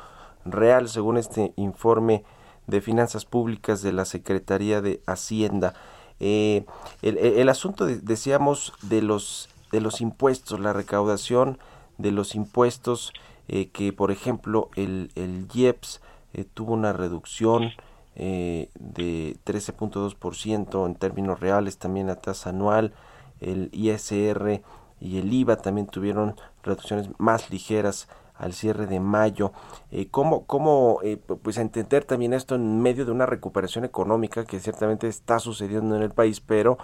[0.45, 2.23] real según este informe
[2.67, 5.73] de finanzas públicas de la Secretaría de Hacienda.
[6.21, 6.65] Eh,
[7.03, 11.59] el, el, asunto, decíamos, de los, de los impuestos, la recaudación
[11.99, 13.13] de los impuestos
[13.49, 16.01] eh, que por ejemplo el, el IEPS
[16.35, 17.71] eh, tuvo una reducción
[18.15, 22.93] eh, de 13.2% en términos reales, también la tasa anual,
[23.41, 24.63] el ISR
[25.01, 29.53] y el IVA también tuvieron reducciones más ligeras al cierre de mayo.
[29.91, 31.01] Eh, ¿Cómo, cómo
[31.43, 36.03] pues entender también esto en medio de una recuperación económica que ciertamente está sucediendo en
[36.03, 36.77] el país, pero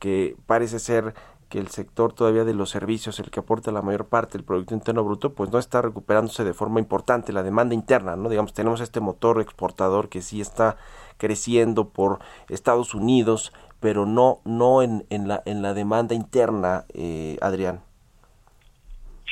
[0.00, 1.14] que parece ser
[1.48, 4.74] que el sector todavía de los servicios, el que aporta la mayor parte del Producto
[4.74, 8.28] Interno Bruto, pues no está recuperándose de forma importante la demanda interna, ¿no?
[8.28, 10.76] Digamos, tenemos este motor exportador que sí está
[11.16, 17.36] creciendo por Estados Unidos, pero no no en, en la en la demanda interna, eh,
[17.40, 17.80] Adrián.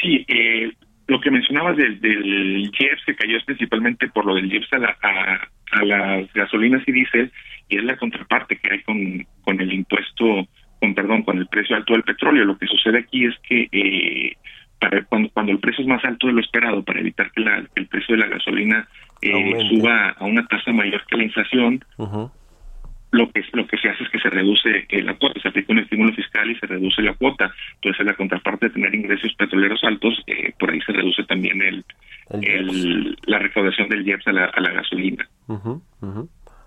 [0.00, 0.72] Sí, eh,
[1.06, 2.70] lo que mencionabas del, del
[3.04, 7.32] se cayó principalmente por lo del IEPS a, a, las gasolinas y diésel,
[7.68, 10.46] y es la contraparte que hay con, con el impuesto
[10.80, 12.44] con perdón, con el precio alto del petróleo.
[12.44, 14.36] Lo que sucede aquí es que eh,
[14.80, 17.42] para cuando, cuando el precio es más alto de lo esperado, para evitar que,
[17.74, 18.88] el precio de la gasolina
[19.22, 21.84] eh, suba a una tasa mayor que la inflación,
[23.12, 25.72] lo que lo que se hace es que se reduce eh, la cuota, se aplica
[25.72, 27.50] un estímulo fiscal y se reduce la cuota.
[27.76, 31.84] Entonces, la contraparte de tener ingresos petroleros altos, eh, por ahí se reduce también el,
[32.30, 35.28] el, la recaudación del IEPS a la, a la gasolina.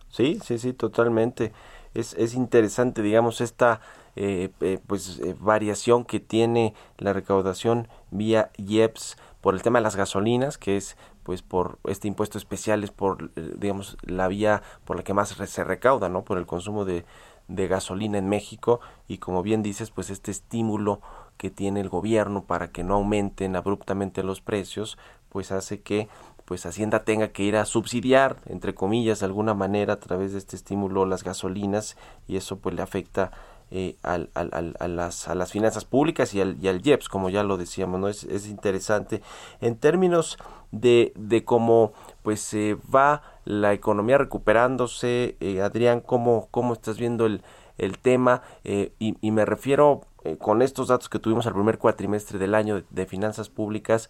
[0.08, 1.52] Sí, sí, sí, totalmente.
[1.94, 3.82] Es, es interesante, digamos, esta
[4.16, 4.50] eh,
[4.88, 10.78] pues variación que tiene la recaudación vía IEPS por el tema de las gasolinas, que
[10.78, 15.14] es pues por este impuesto especial es por eh, digamos la vía por la que
[15.14, 17.06] más se recauda no por el consumo de,
[17.48, 18.80] de gasolina en México.
[19.08, 21.02] Y como bien dices pues este estímulo
[21.38, 24.98] que tiene el gobierno para que no aumenten abruptamente los precios
[25.30, 26.10] pues hace que
[26.50, 30.40] pues Hacienda tenga que ir a subsidiar entre comillas de alguna manera a través de
[30.40, 31.96] este estímulo las gasolinas
[32.28, 33.30] y eso pues le afecta
[33.70, 37.30] eh, al, al, a, las, a las finanzas públicas y al, y al IEPS, como
[37.30, 38.08] ya lo decíamos, ¿no?
[38.08, 39.22] Es, es interesante.
[39.62, 40.40] En términos
[40.72, 47.28] de, de cómo pues se va la economía recuperándose, eh, Adrián, ¿cómo, ¿cómo estás viendo
[47.28, 47.44] el,
[47.78, 48.42] el tema?
[48.64, 52.56] Eh, y, y, me refiero eh, con estos datos que tuvimos al primer cuatrimestre del
[52.56, 54.10] año de finanzas públicas,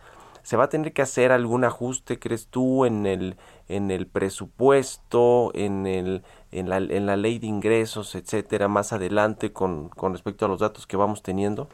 [0.50, 5.52] ¿Se va a tener que hacer algún ajuste, crees tú, en el, en el presupuesto,
[5.54, 10.46] en, el, en, la, en la ley de ingresos, etcétera, más adelante con, con respecto
[10.46, 11.70] a los datos que vamos teniendo?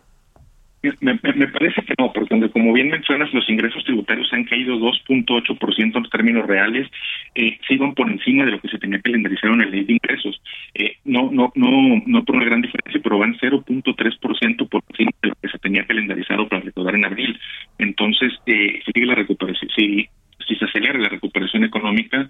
[1.01, 5.97] Me, me, parece que no, porque como bien mencionas, los ingresos tributarios han caído 2.8%
[5.97, 6.89] en términos reales,
[7.35, 10.41] eh, siguen por encima de lo que se tenía calendarizado en la ley de ingresos.
[10.73, 15.29] Eh, no, no, no, no por una gran diferencia, pero van 0.3% por encima de
[15.29, 17.39] lo que se tenía calendarizado para recaudar en abril.
[17.77, 20.07] Entonces, eh, sigue la recuperación, si,
[20.47, 22.29] si se acelera la recuperación económica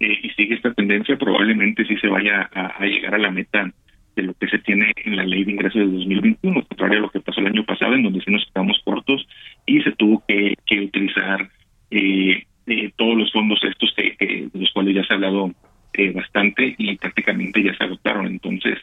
[0.00, 3.72] eh, y sigue esta tendencia, probablemente sí se vaya a llegar a la meta
[4.14, 7.10] de lo que se tiene en la ley de ingresos de 2021, contrario a lo
[7.10, 9.26] que pasó el año pasado, en donde sí nos quedamos cortos
[9.66, 11.48] y se tuvo que, que utilizar
[11.90, 15.52] eh, eh, todos los fondos estos que, de los cuales ya se ha hablado
[15.94, 18.26] eh, bastante y prácticamente ya se agotaron.
[18.26, 18.78] Entonces,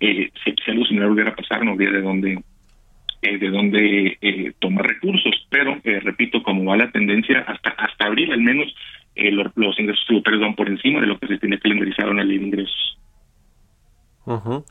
[0.00, 2.38] eh, si, si, algo similar hubiera pasado, no habría de dónde
[3.22, 5.46] eh, de dónde tomar recursos.
[5.50, 8.74] Pero, repito, como va la tendencia, hasta hasta abril al menos,
[9.14, 12.24] los, los ingresos tributarios van por encima de lo que se tiene calendarizado en la
[12.24, 12.98] ley de ingresos.
[14.26, 14.62] Uh.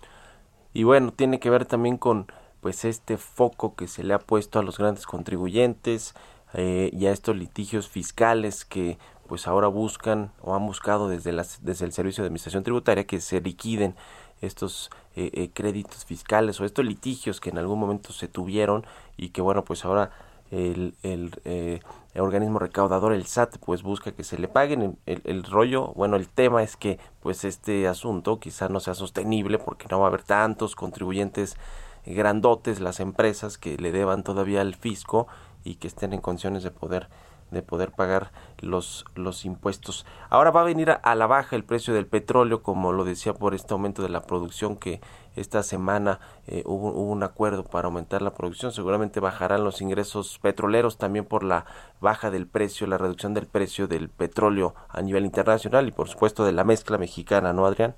[0.74, 2.28] Y bueno, tiene que ver también con
[2.62, 6.14] pues este foco que se le ha puesto a los grandes contribuyentes
[6.54, 11.64] eh, y a estos litigios fiscales que pues ahora buscan o han buscado desde las
[11.64, 13.96] desde el servicio de administración tributaria que se liquiden
[14.42, 18.86] estos eh, eh, créditos fiscales o estos litigios que en algún momento se tuvieron
[19.18, 20.12] y que bueno pues ahora
[20.52, 21.80] el, eh,
[22.14, 24.98] el, organismo recaudador, el SAT, pues busca que se le paguen.
[25.06, 29.58] El, el, rollo, bueno, el tema es que pues este asunto quizá no sea sostenible
[29.58, 31.58] porque no va a haber tantos contribuyentes
[32.06, 35.28] grandotes, las empresas que le deban todavía al fisco
[35.64, 37.08] y que estén en condiciones de poder
[37.52, 40.06] de poder pagar los, los impuestos.
[40.30, 43.54] Ahora va a venir a, la baja el precio del petróleo, como lo decía por
[43.54, 45.02] este aumento de la producción que
[45.36, 48.72] esta semana eh, hubo, hubo, un acuerdo para aumentar la producción.
[48.72, 51.66] Seguramente bajarán los ingresos petroleros también por la
[52.02, 56.46] baja del precio, la reducción del precio del petróleo a nivel internacional y por supuesto
[56.46, 57.96] de la mezcla mexicana, ¿no, Adrián?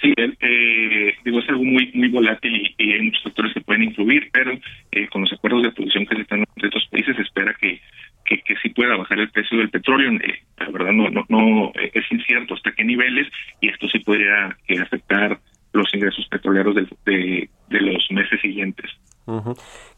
[0.00, 4.30] Sí, eh, digo, es algo muy muy volátil y, hay muchos factores que pueden influir,
[4.32, 4.52] pero
[4.90, 7.80] eh, con los acuerdos de producción que se están entre estos países se espera que
[8.24, 10.12] que, que sí pueda bajar el precio del petróleo.
[10.12, 13.28] Eh, la verdad no, no, no eh, es incierto hasta qué niveles
[13.60, 15.40] y esto sí podría eh, afectar
[15.72, 18.90] los ingresos petroleros de, de, los meses siguientes.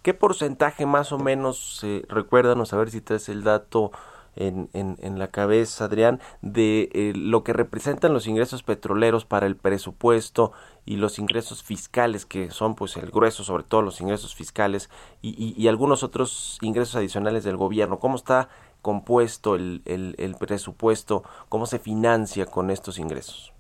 [0.03, 3.91] ¿Qué porcentaje más o menos, eh, recuérdanos a ver si traes el dato
[4.37, 9.47] en, en, en la cabeza, Adrián, de eh, lo que representan los ingresos petroleros para
[9.47, 10.53] el presupuesto
[10.85, 14.91] y los ingresos fiscales, que son pues el grueso, sobre todo los ingresos fiscales
[15.23, 17.99] y, y, y algunos otros ingresos adicionales del gobierno.
[17.99, 18.49] ¿Cómo está
[18.83, 21.23] compuesto el, el, el presupuesto?
[21.49, 23.54] ¿Cómo se financia con estos ingresos?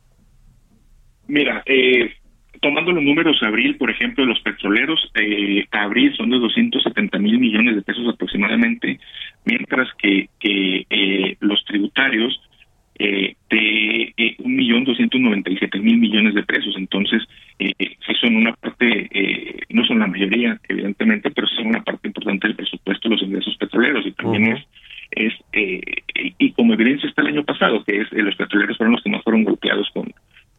[1.26, 2.12] Mira, eh,
[2.60, 7.76] tomando los números abril, por ejemplo, los petroleros, eh, abril son de 270 mil millones
[7.76, 8.98] de pesos aproximadamente,
[9.44, 12.40] mientras que, eh, los tributarios
[12.98, 16.74] eh, de eh, un millón doscientos noventa y siete mil millones de pesos.
[16.78, 17.22] Entonces,
[17.58, 22.08] eh, sí son una parte, eh, no son la mayoría, evidentemente, pero son una parte
[22.08, 24.64] importante del presupuesto de los ingresos petroleros y también uh -huh.
[25.10, 25.80] es, es eh,
[26.38, 29.22] y como evidencia está el año pasado, que es los petroleros fueron los que más
[29.22, 30.12] fueron golpeados con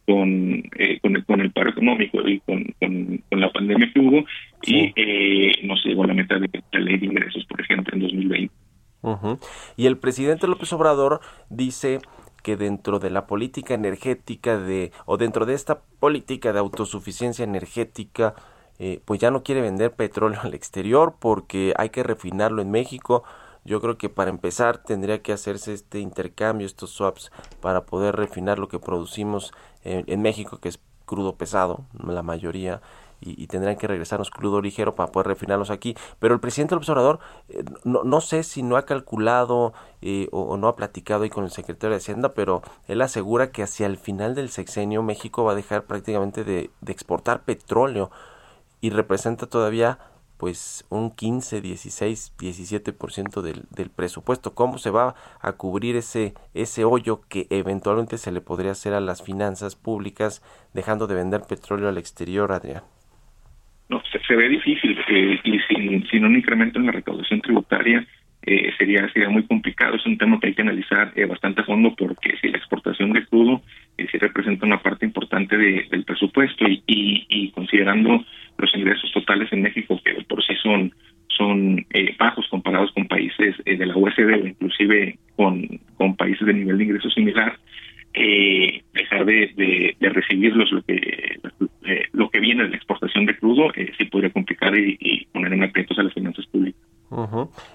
[0.06, 4.00] con, eh, con, el, con el paro económico y con, con, con la pandemia que
[4.00, 4.24] hubo
[4.62, 4.92] sí.
[4.96, 7.92] y eh, no se llegó a la meta de la ley de ingresos, por ejemplo,
[7.94, 8.54] en 2020.
[9.02, 9.38] Uh -huh.
[9.76, 12.00] Y el presidente López Obrador dice
[12.42, 18.34] que dentro de la política energética de o dentro de esta política de autosuficiencia energética
[18.78, 23.24] eh, pues ya no quiere vender petróleo al exterior porque hay que refinarlo en México.
[23.64, 28.60] Yo creo que para empezar tendría que hacerse este intercambio, estos swaps, para poder refinar
[28.60, 32.80] lo que producimos en México, que es crudo pesado, la mayoría,
[33.20, 35.96] y, tendrán que regresarnos crudo ligero para poder refinarlos aquí.
[36.18, 40.56] Pero el presidente del observador, eh, no, no, sé si no ha calculado eh, o,
[40.56, 43.96] no ha platicado ahí con el secretario de Hacienda, pero él asegura que hacia el
[43.96, 48.10] final del sexenio México va a dejar prácticamente de, de exportar petróleo
[48.80, 49.98] y representa todavía
[50.36, 54.54] pues un 15, 16, 17% del, del presupuesto.
[54.54, 59.00] ¿Cómo se va a cubrir ese, ese hoyo que eventualmente se le podría hacer a
[59.00, 60.42] las finanzas públicas
[60.74, 62.82] dejando de vender petróleo al exterior, Adrián?
[63.88, 68.04] No, se, ve difícil eh, y sin, sin un incremento en la recaudación tributaria
[68.46, 69.96] eh, sería sería muy complicado.
[69.96, 73.12] Es un tema que hay que analizar eh, bastante a fondo porque si la exportación
[73.12, 73.60] de crudo
[73.98, 78.24] eh, sí representa una parte importante del presupuesto y, y, y, considerando
[78.56, 80.94] los ingresos totales en México que por sí son
[81.26, 85.66] son eh, bajos comparados con países de la OECD o inclusive con,
[85.96, 87.58] con países de nivel de ingreso similar,
[88.14, 91.38] dejar de, de, recibirlos lo que
[91.86, 95.52] eh, lo que viene de la exportación de crudo eh, sí podría complicar y, poner
[95.52, 96.80] en aprietos a las finanzas públicas.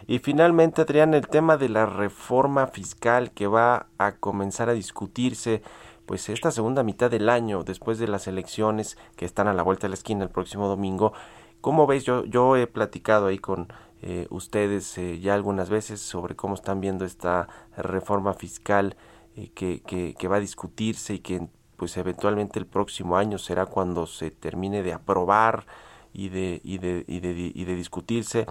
[0.07, 5.61] Y finalmente, Adrián, el tema de la reforma fiscal que va a comenzar a discutirse
[6.05, 9.83] pues esta segunda mitad del año después de las elecciones que están a la vuelta
[9.83, 11.13] de la esquina el próximo domingo.
[11.61, 12.03] ¿Cómo veis?
[12.03, 13.67] Yo, yo he platicado ahí con
[14.01, 17.47] eh, ustedes ya algunas veces sobre cómo están viendo esta
[17.77, 18.95] reforma fiscal
[19.37, 21.47] eh, que, que, va a discutirse y que
[21.81, 25.63] pues eventualmente el próximo año será cuando se termine de aprobar
[26.13, 28.45] y de, y de, y de, y de discutirse.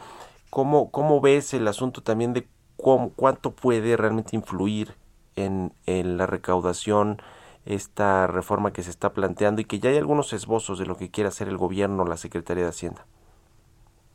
[0.50, 4.94] ¿Cómo, ¿Cómo ves el asunto también de cuánto puede realmente influir
[5.36, 7.22] en, en la recaudación
[7.66, 11.12] esta reforma que se está planteando y que ya hay algunos esbozos de lo que
[11.12, 13.06] quiere hacer el gobierno, la Secretaría de Hacienda?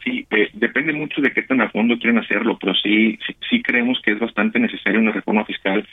[0.03, 3.63] Sí, eh, depende mucho de qué tan a fondo quieren hacerlo, pero sí, sí, sí
[3.63, 5.87] creemos que es bastante necesaria una reforma fiscal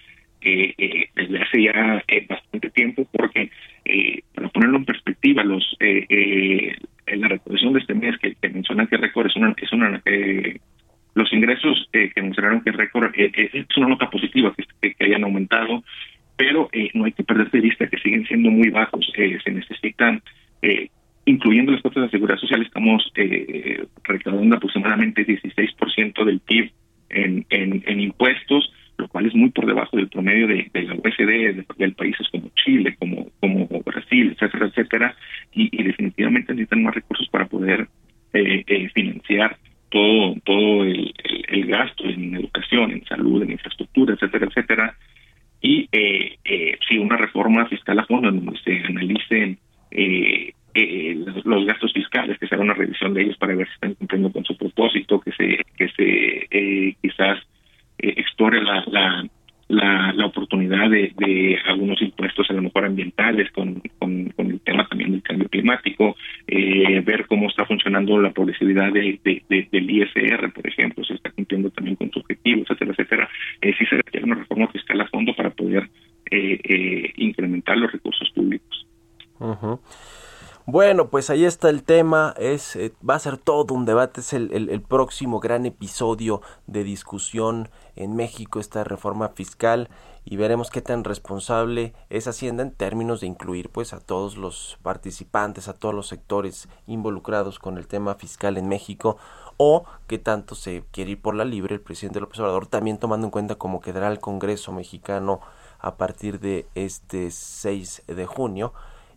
[0.45, 3.51] eh, desde hace ya eh, bastante tiempo, porque
[3.84, 6.76] eh, para ponerlo en perspectiva, los eh,
[7.07, 10.03] en la recaudación de este mes que, que mencionan que récord es una, es una
[11.14, 15.84] los ingresos que mencionaron que récord es una nota positiva que, que, hayan aumentado,
[16.36, 20.22] pero no hay que perder de vista que siguen siendo muy bajos, se necesitan
[21.24, 26.72] incluyendo las cuotas de seguridad social, estamos eh, recaudando aproximadamente 16% del PIB
[27.11, 31.64] en, en, en impuestos lo cual es muy por debajo del promedio de, la OECD,
[31.76, 35.16] de, países como Chile, como, como Brasil, etcétera, etcétera,
[35.53, 37.88] y, definitivamente necesitan más recursos para poder
[38.32, 39.57] eh, eh, financiar
[39.90, 41.12] todo todo el,
[41.66, 44.97] gasto en educación, en salud, en infraestructura, etcétera, etcétera.
[45.61, 49.59] Y eh, eh, sí, una reforma fiscal a fondo donde se analicen
[49.90, 53.74] eh, eh, los gastos fiscales, que se haga una revisión de ellos para ver si
[53.74, 57.38] están cumpliendo con su propósito, que se que se eh, quizás
[58.03, 63.80] eh, explore la, la, la, oportunidad de, de, algunos impuestos a lo mejor ambientales con,
[63.98, 69.18] con, el tema también del cambio climático, eh, ver cómo está funcionando la progresividad de,
[69.48, 73.28] del ISR, por ejemplo, si está cumpliendo también con su objetivo, etcétera, etcétera.
[73.61, 75.88] Eh, sí se requiere una reforma fiscal a fondo para poder
[76.30, 78.86] eh, eh, incrementar los recursos públicos.
[80.64, 84.32] Bueno, pues ahí está el tema, es eh, va a ser todo un debate, es
[84.32, 89.88] el, próximo gran episodio de discusión en México, esta reforma fiscal,
[90.24, 94.78] y veremos qué tan responsable es Hacienda en términos de incluir pues a todos los
[94.82, 99.16] participantes, a todos los sectores involucrados con el tema fiscal en México,
[99.56, 103.26] o qué tanto se quiere ir por la libre el presidente López Obrador, también tomando
[103.26, 105.40] en cuenta cómo quedará el Congreso mexicano
[105.80, 108.72] a partir de este 6 de junio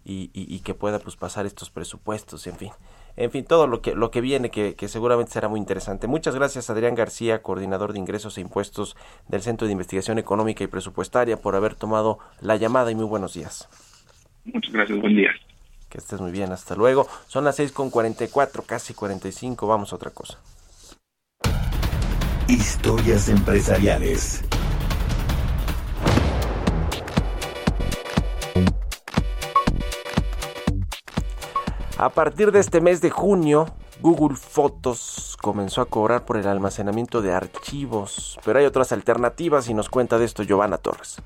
[0.06, 2.72] y, y, que pueda pues pasar estos presupuestos, en fin.
[3.18, 6.06] En fin, todo lo que, lo que viene, que, que, seguramente será muy interesante.
[6.06, 8.96] Muchas gracias, Adrián García, coordinador de ingresos e impuestos
[9.28, 13.34] del Centro de Investigación Económica y Presupuestaria, por haber tomado la llamada y muy buenos
[13.34, 13.68] días.
[14.46, 15.32] Muchas gracias, buen día.
[15.90, 17.08] Que estés muy bien, hasta luego.
[17.28, 20.38] Son las seis con cuatro casi 45, vamos a otra cosa.
[22.48, 24.44] Historias empresariales.
[31.98, 33.68] A partir de este mes de junio,
[34.02, 39.74] Google Fotos comenzó a cobrar por el almacenamiento de archivos, pero hay otras alternativas y
[39.74, 41.22] nos cuenta de esto Giovanna Torres.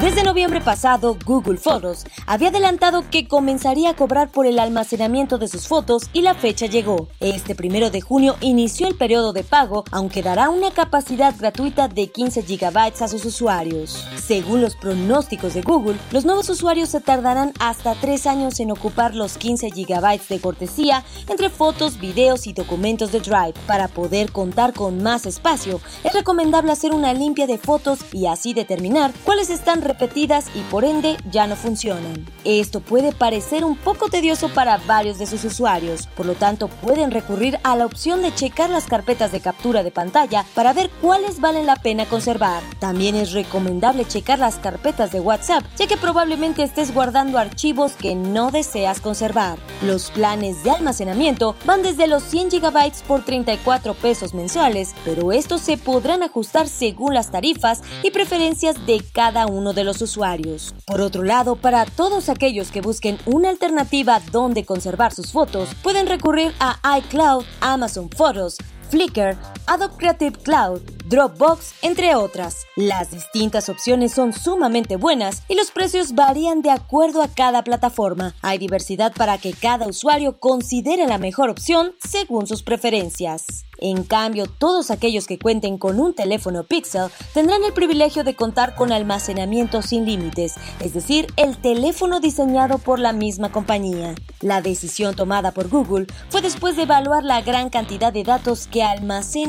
[0.00, 5.46] Desde noviembre pasado, Google Photos había adelantado que comenzaría a cobrar por el almacenamiento de
[5.46, 7.06] sus fotos y la fecha llegó.
[7.20, 12.08] Este primero de junio inició el periodo de pago, aunque dará una capacidad gratuita de
[12.08, 14.04] 15 GB a sus usuarios.
[14.16, 19.14] Según los pronósticos de Google, los nuevos usuarios se tardarán hasta tres años en ocupar
[19.14, 23.54] los 15 GB de cortesía entre fotos, videos y documentos de Drive.
[23.68, 28.54] Para poder contar con más espacio, es recomendable hacer una limpia de fotos y así
[28.54, 32.26] determinar cuáles están repetidas y por ende ya no funcionan.
[32.44, 37.10] Esto puede parecer un poco tedioso para varios de sus usuarios, por lo tanto pueden
[37.10, 41.40] recurrir a la opción de checar las carpetas de captura de pantalla para ver cuáles
[41.40, 42.62] valen la pena conservar.
[42.78, 48.14] También es recomendable checar las carpetas de WhatsApp, ya que probablemente estés guardando archivos que
[48.14, 49.58] no deseas conservar.
[49.82, 55.60] Los planes de almacenamiento van desde los 100 GB por 34 pesos mensuales, pero estos
[55.60, 60.74] se podrán ajustar según las tarifas y preferencias de cada uno de los usuarios.
[60.86, 66.06] Por otro lado, para todos aquellos que busquen una alternativa donde conservar sus fotos, pueden
[66.06, 68.56] recurrir a iCloud, Amazon Photos,
[68.90, 72.66] Flickr, Adobe Creative Cloud, Dropbox, entre otras.
[72.76, 78.34] Las distintas opciones son sumamente buenas y los precios varían de acuerdo a cada plataforma.
[78.42, 83.64] Hay diversidad para que cada usuario considere la mejor opción según sus preferencias.
[83.78, 88.74] En cambio, todos aquellos que cuenten con un teléfono Pixel tendrán el privilegio de contar
[88.74, 94.14] con almacenamiento sin límites, es decir, el teléfono diseñado por la misma compañía.
[94.40, 98.82] La decisión tomada por Google fue después de evaluar la gran cantidad de datos que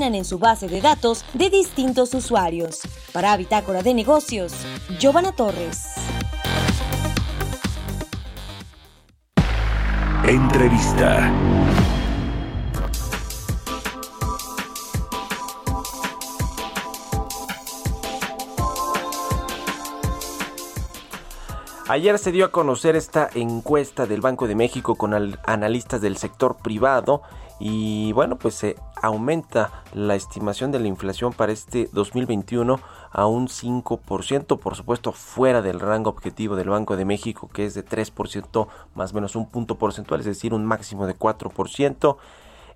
[0.06, 2.82] almacenan en su base de datos de distintos usuarios.
[3.12, 4.53] Para Bitácora de Negocios,
[4.99, 5.93] Giovanna Torres.
[10.28, 11.32] Entrevista.
[21.88, 25.14] Ayer se dio a conocer esta encuesta del Banco de México con
[25.45, 27.22] analistas del sector privado
[27.60, 32.80] y bueno, pues se aumenta la estimación de la inflación para este 2021
[33.12, 37.74] a un 5%, por supuesto fuera del rango objetivo del Banco de México que es
[37.74, 42.18] de 3% más o menos un punto porcentual, es decir, un máximo de 4%.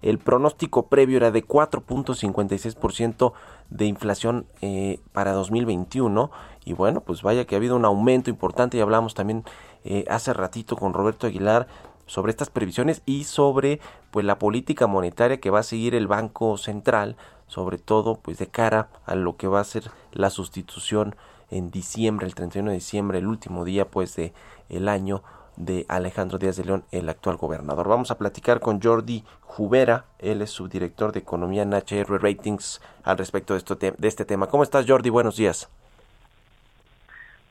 [0.02, 3.34] El pronóstico previo era de 4.56%
[3.70, 6.32] de inflación eh, para 2021
[6.64, 9.44] y bueno, pues vaya que ha habido un aumento importante y hablamos también
[9.84, 11.68] eh, hace ratito con Roberto Aguilar
[12.06, 13.80] sobre estas previsiones y sobre
[14.12, 17.16] pues la política monetaria que va a seguir el Banco Central,
[17.48, 21.16] sobre todo pues de cara a lo que va a ser la sustitución
[21.52, 24.34] en diciembre, el 31 de diciembre, el último día pues de
[24.70, 25.24] el año
[25.56, 27.88] de Alejandro Díaz de León, el actual gobernador.
[27.88, 33.18] Vamos a platicar con Jordi Jubera, él es subdirector de Economía en HR Ratings al
[33.18, 34.48] respecto de, esto de este tema.
[34.48, 35.10] ¿Cómo estás Jordi?
[35.10, 35.70] Buenos días.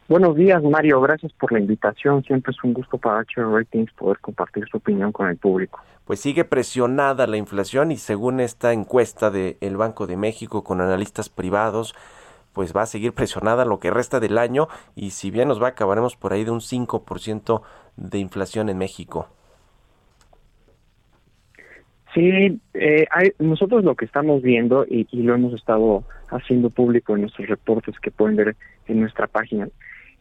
[0.08, 1.02] Buenos días, Mario.
[1.02, 2.24] Gracias por la invitación.
[2.24, 5.80] Siempre es un gusto para HR Ratings poder compartir su opinión con el público.
[6.06, 11.28] Pues sigue presionada la inflación y según esta encuesta del Banco de México con analistas
[11.28, 11.94] privados,
[12.54, 15.68] pues va a seguir presionada lo que resta del año y si bien nos va
[15.68, 17.60] acabaremos por ahí de un 5%
[17.98, 19.28] de inflación en México.
[22.14, 27.14] Sí, eh, hay, nosotros lo que estamos viendo y, y, lo hemos estado haciendo público
[27.14, 28.56] en nuestros reportes que pueden ver
[28.86, 29.68] en nuestra página,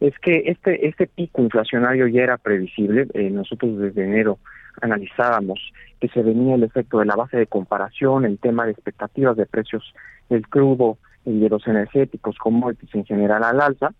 [0.00, 3.08] es que este, este pico inflacionario ya era previsible.
[3.14, 4.38] Eh, nosotros desde enero
[4.80, 5.58] analizábamos
[6.00, 9.46] que se venía el efecto de la base de comparación, el tema de expectativas de
[9.46, 9.82] precios
[10.28, 13.92] del crudo y de los energéticos, commodities en general al alza,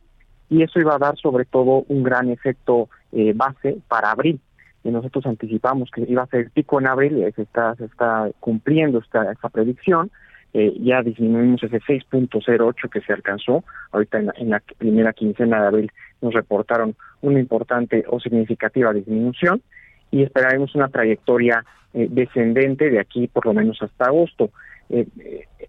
[0.48, 4.40] y eso iba a dar sobre todo un gran efecto eh, base para abril.
[4.84, 9.00] Y nosotros anticipamos que iba a ser pico en abril, se está, se está cumpliendo
[9.00, 10.10] esta, esta predicción,
[10.58, 13.62] eh, ya disminuimos ese 6.08 que se alcanzó.
[13.92, 19.62] Ahorita en la, primera quincena de abril nos reportaron una importante o significativa disminución
[20.10, 24.50] y esperaremos una trayectoria eh, descendente de aquí por lo menos hasta agosto.
[24.90, 25.06] Eh,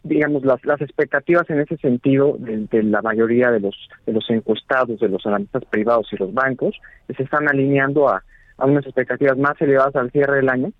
[0.04, 3.76] digamos las, las expectativas en ese sentido de, la mayoría de los
[4.08, 6.80] de los encuestados de los analistas privados y los bancos
[7.16, 8.24] se están alineando a,
[8.58, 10.72] a unas expectativas más elevadas al cierre del año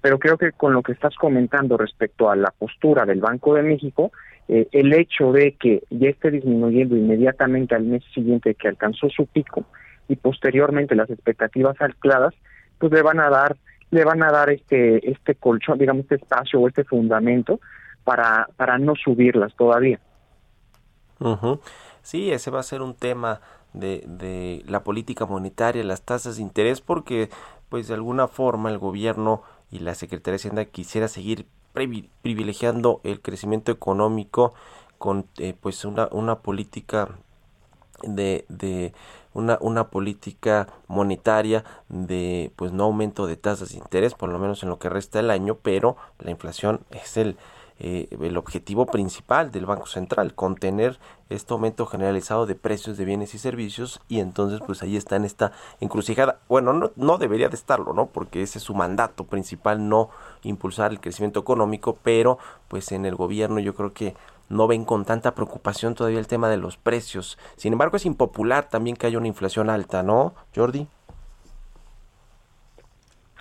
[0.00, 3.62] pero creo que con lo que estás comentando respecto a la postura del Banco de
[3.62, 4.12] México,
[4.48, 9.26] eh, el hecho de que ya esté disminuyendo inmediatamente al mes siguiente que alcanzó su
[9.26, 9.64] pico
[10.08, 12.34] y posteriormente las expectativas ancladas,
[12.78, 13.56] pues le van a dar
[13.90, 17.60] le van a dar este este colchón, digamos este espacio o este fundamento
[18.04, 20.00] para para no subirlas todavía.
[22.02, 23.40] Sí, ese va a ser un tema
[23.74, 27.28] de, de la política monetaria, las tasas de interés, porque
[27.68, 33.20] pues de alguna forma el gobierno y la Secretaría de Hacienda quisiera seguir privilegiando el
[33.20, 34.54] crecimiento económico
[34.98, 37.08] con eh, pues una, una política
[38.02, 38.92] de, de
[39.32, 44.62] una, una política monetaria de pues no aumento de tasas de interés, por lo menos
[44.62, 47.36] en lo que resta del año, pero la inflación es el,
[47.82, 50.98] eh, el objetivo principal del Banco Central, contener
[51.30, 55.24] este aumento generalizado de precios de bienes y servicios y entonces pues ahí está en
[55.24, 56.40] esta encrucijada.
[56.46, 58.06] Bueno, no, no debería de estarlo, ¿no?
[58.06, 60.10] Porque ese es su mandato principal, no
[60.42, 64.14] impulsar el crecimiento económico, pero pues en el gobierno yo creo que
[64.50, 67.38] no ven con tanta preocupación todavía el tema de los precios.
[67.56, 70.86] Sin embargo, es impopular también que haya una inflación alta, ¿no, Jordi?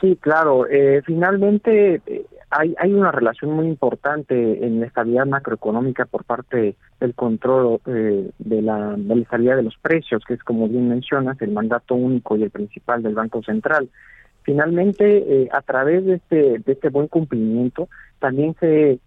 [0.02, 0.66] Sí, claro.
[0.68, 6.76] Eh, finalmente eh, hay, hay una relación muy importante en la estabilidad macroeconómica por parte
[7.00, 10.90] del control eh, de, la, de la estabilidad de los precios, que es como bien
[10.90, 13.90] mencionas, el mandato único y el principal del Banco Central.
[14.44, 17.88] Finalmente, a través de este, de este buen cumplimiento,
[18.20, 19.00] también se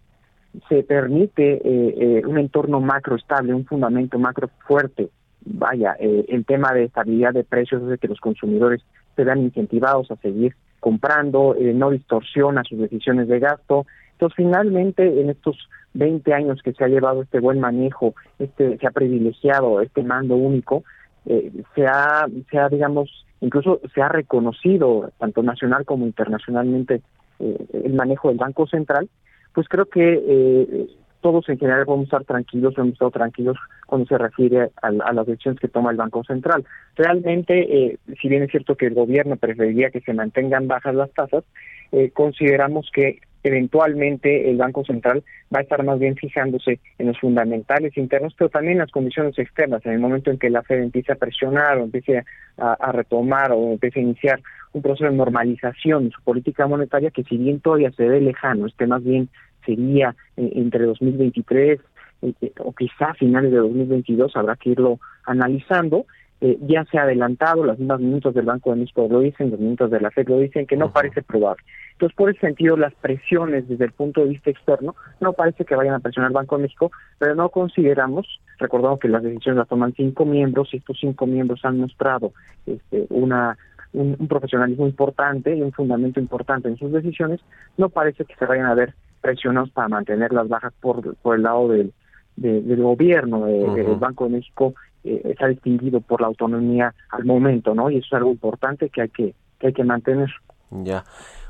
[0.68, 5.08] se permite eh, eh, un entorno macro estable, un fundamento macro fuerte.
[5.44, 8.82] Vaya, eh, el tema de estabilidad de precios hace que los consumidores
[9.16, 13.86] se vean incentivados a seguir comprando, no distorsiona sus decisiones de gasto.
[14.12, 15.56] Entonces, finalmente, en estos
[15.94, 20.34] 20 años que se ha llevado este buen manejo, este se ha privilegiado este mando
[20.34, 20.82] único,
[21.24, 27.02] se ha, se ha, digamos, incluso se ha reconocido tanto nacional como internacionalmente
[27.38, 29.08] el manejo del Banco Central
[29.54, 30.86] pues creo que eh,
[31.22, 33.56] todos en general podemos estar tranquilos, hemos estado tranquilos
[33.86, 36.64] cuando se refiere a, las decisiones que toma el Banco Central.
[36.96, 41.10] Realmente, eh, si bien es cierto que el gobierno preferiría que se mantengan bajas las
[41.12, 41.44] tasas,
[41.92, 47.18] eh, consideramos que eventualmente el Banco Central va a estar más bien fijándose en los
[47.18, 49.84] fundamentales internos, pero también en las condiciones externas.
[49.86, 52.22] En el momento en que la Fed empiece a presionar o empiece
[52.58, 54.40] a, a retomar o empiece a iniciar
[54.72, 58.66] un proceso de normalización de su política monetaria que si bien todavía se ve lejano,
[58.66, 59.28] este más bien
[59.64, 61.80] sería eh, entre 2023
[62.22, 66.06] eh, eh, o quizá finales de 2022, habrá que irlo analizando.
[66.40, 69.92] ya se ha adelantado, las mismas minutos del Banco de México lo dicen, los minutos
[69.92, 71.62] de la FED lo dicen, que no parece probable.
[71.92, 75.76] Entonces, por ese sentido, las presiones desde el punto de vista externo no parece que
[75.76, 78.26] vayan a presionar al Banco de México, pero no consideramos,
[78.58, 82.32] recordamos que las decisiones las toman cinco miembros y estos cinco miembros han mostrado
[82.66, 83.56] este, una
[83.92, 87.40] un, profesionalismo importante y un fundamento importante en sus decisiones,
[87.76, 91.44] no parece que se vayan a ver presionados para mantener las bajas por, por el
[91.44, 91.94] lado del,
[92.36, 93.46] del gobierno.
[93.46, 97.90] El Banco de México eh, está distinguido por la autonomía al momento, ¿no?
[97.90, 100.30] Y eso es algo importante que hay que, que, hay que mantener.
[100.70, 101.04] Ya.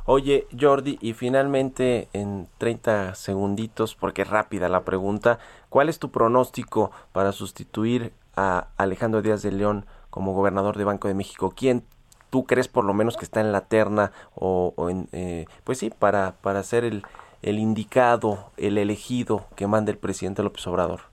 [0.04, 6.10] Oye, Jordi, y finalmente en 30 segunditos, porque es rápida la pregunta, ¿cuál es tu
[6.10, 11.52] pronóstico para sustituir a Alejandro Díaz de León como gobernador de Banco de México?
[11.56, 11.84] ¿Quién
[12.30, 15.90] tú crees por lo menos que está en la terna o, en, eh, pues sí,
[15.90, 17.02] para, para ser el,
[17.43, 21.12] el indicado, el elegido que manda el presidente López Obrador?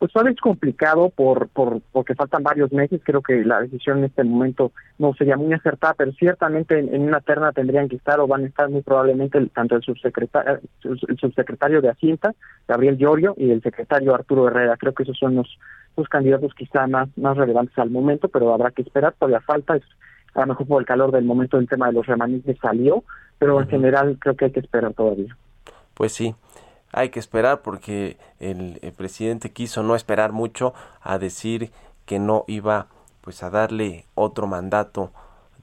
[0.00, 3.02] Pues es complicado por, por porque faltan varios meses.
[3.04, 7.20] Creo que la decisión en este momento no sería muy acertada, pero ciertamente en, una
[7.20, 11.82] terna tendrían que estar o van a estar muy probablemente tanto el subsecretario, el subsecretario
[11.82, 12.34] de Hacienda,
[12.66, 14.78] Gabriel Llorio, y el secretario Arturo Herrera.
[14.78, 15.58] Creo que esos son los,
[15.98, 19.12] los candidatos quizá más, más relevantes al momento, pero habrá que esperar.
[19.18, 19.78] Todavía falta,
[20.34, 23.04] a lo mejor por el calor del momento el tema de los remanentes salió,
[23.38, 25.36] pero en general creo que hay que esperar todavía.
[25.94, 26.34] Pues sí
[26.92, 31.70] hay que esperar porque el, presidente quiso no esperar mucho a decir
[32.04, 32.88] que no iba
[33.20, 35.12] pues a darle otro mandato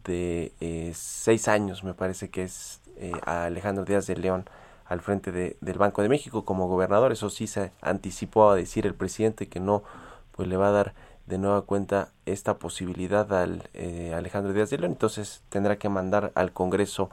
[0.06, 4.46] de eh, seis años me parece que es eh, a Alejandro Díaz de León
[4.86, 8.86] al frente de, del Banco de México como gobernador eso sí se anticipó a decir
[8.86, 9.84] el presidente que no
[10.32, 10.94] pues le va a dar
[11.28, 16.32] de nueva cuenta esta posibilidad al eh, Alejandro Díaz de León entonces tendrá que mandar
[16.36, 17.10] al Congreso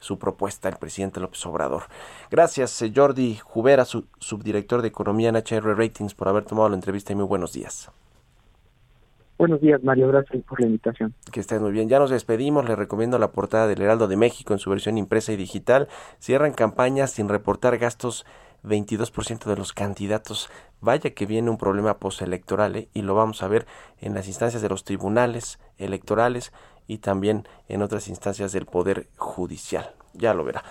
[0.00, 1.82] su propuesta el presidente López Obrador.
[2.30, 6.76] Gracias, eh, Jordi Jubera, su, subdirector de Economía en HR Ratings, por haber tomado la
[6.76, 7.90] entrevista y muy buenos días.
[9.38, 10.08] Buenos días, Mario.
[10.08, 11.14] Gracias por la invitación.
[11.30, 11.88] Que estén muy bien.
[11.88, 12.68] Ya nos despedimos.
[12.68, 15.86] Le recomiendo la portada del Heraldo de México en su versión impresa y digital.
[16.18, 18.26] Cierran campañas sin reportar gastos
[18.64, 20.50] 22% de los candidatos.
[20.80, 22.88] Vaya que viene un problema postelectoral ¿eh?
[22.94, 23.66] y lo vamos a ver
[24.00, 26.52] en las instancias de los tribunales electorales
[26.86, 29.94] y también en otras instancias del Poder Judicial.
[30.14, 30.64] Ya lo verá.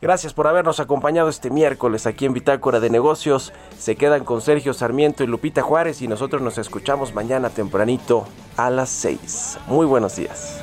[0.00, 3.52] Gracias por habernos acompañado este miércoles aquí en Bitácora de Negocios.
[3.78, 8.26] Se quedan con Sergio Sarmiento y Lupita Juárez y nosotros nos escuchamos mañana tempranito
[8.56, 9.60] a las 6.
[9.66, 10.62] Muy buenos días.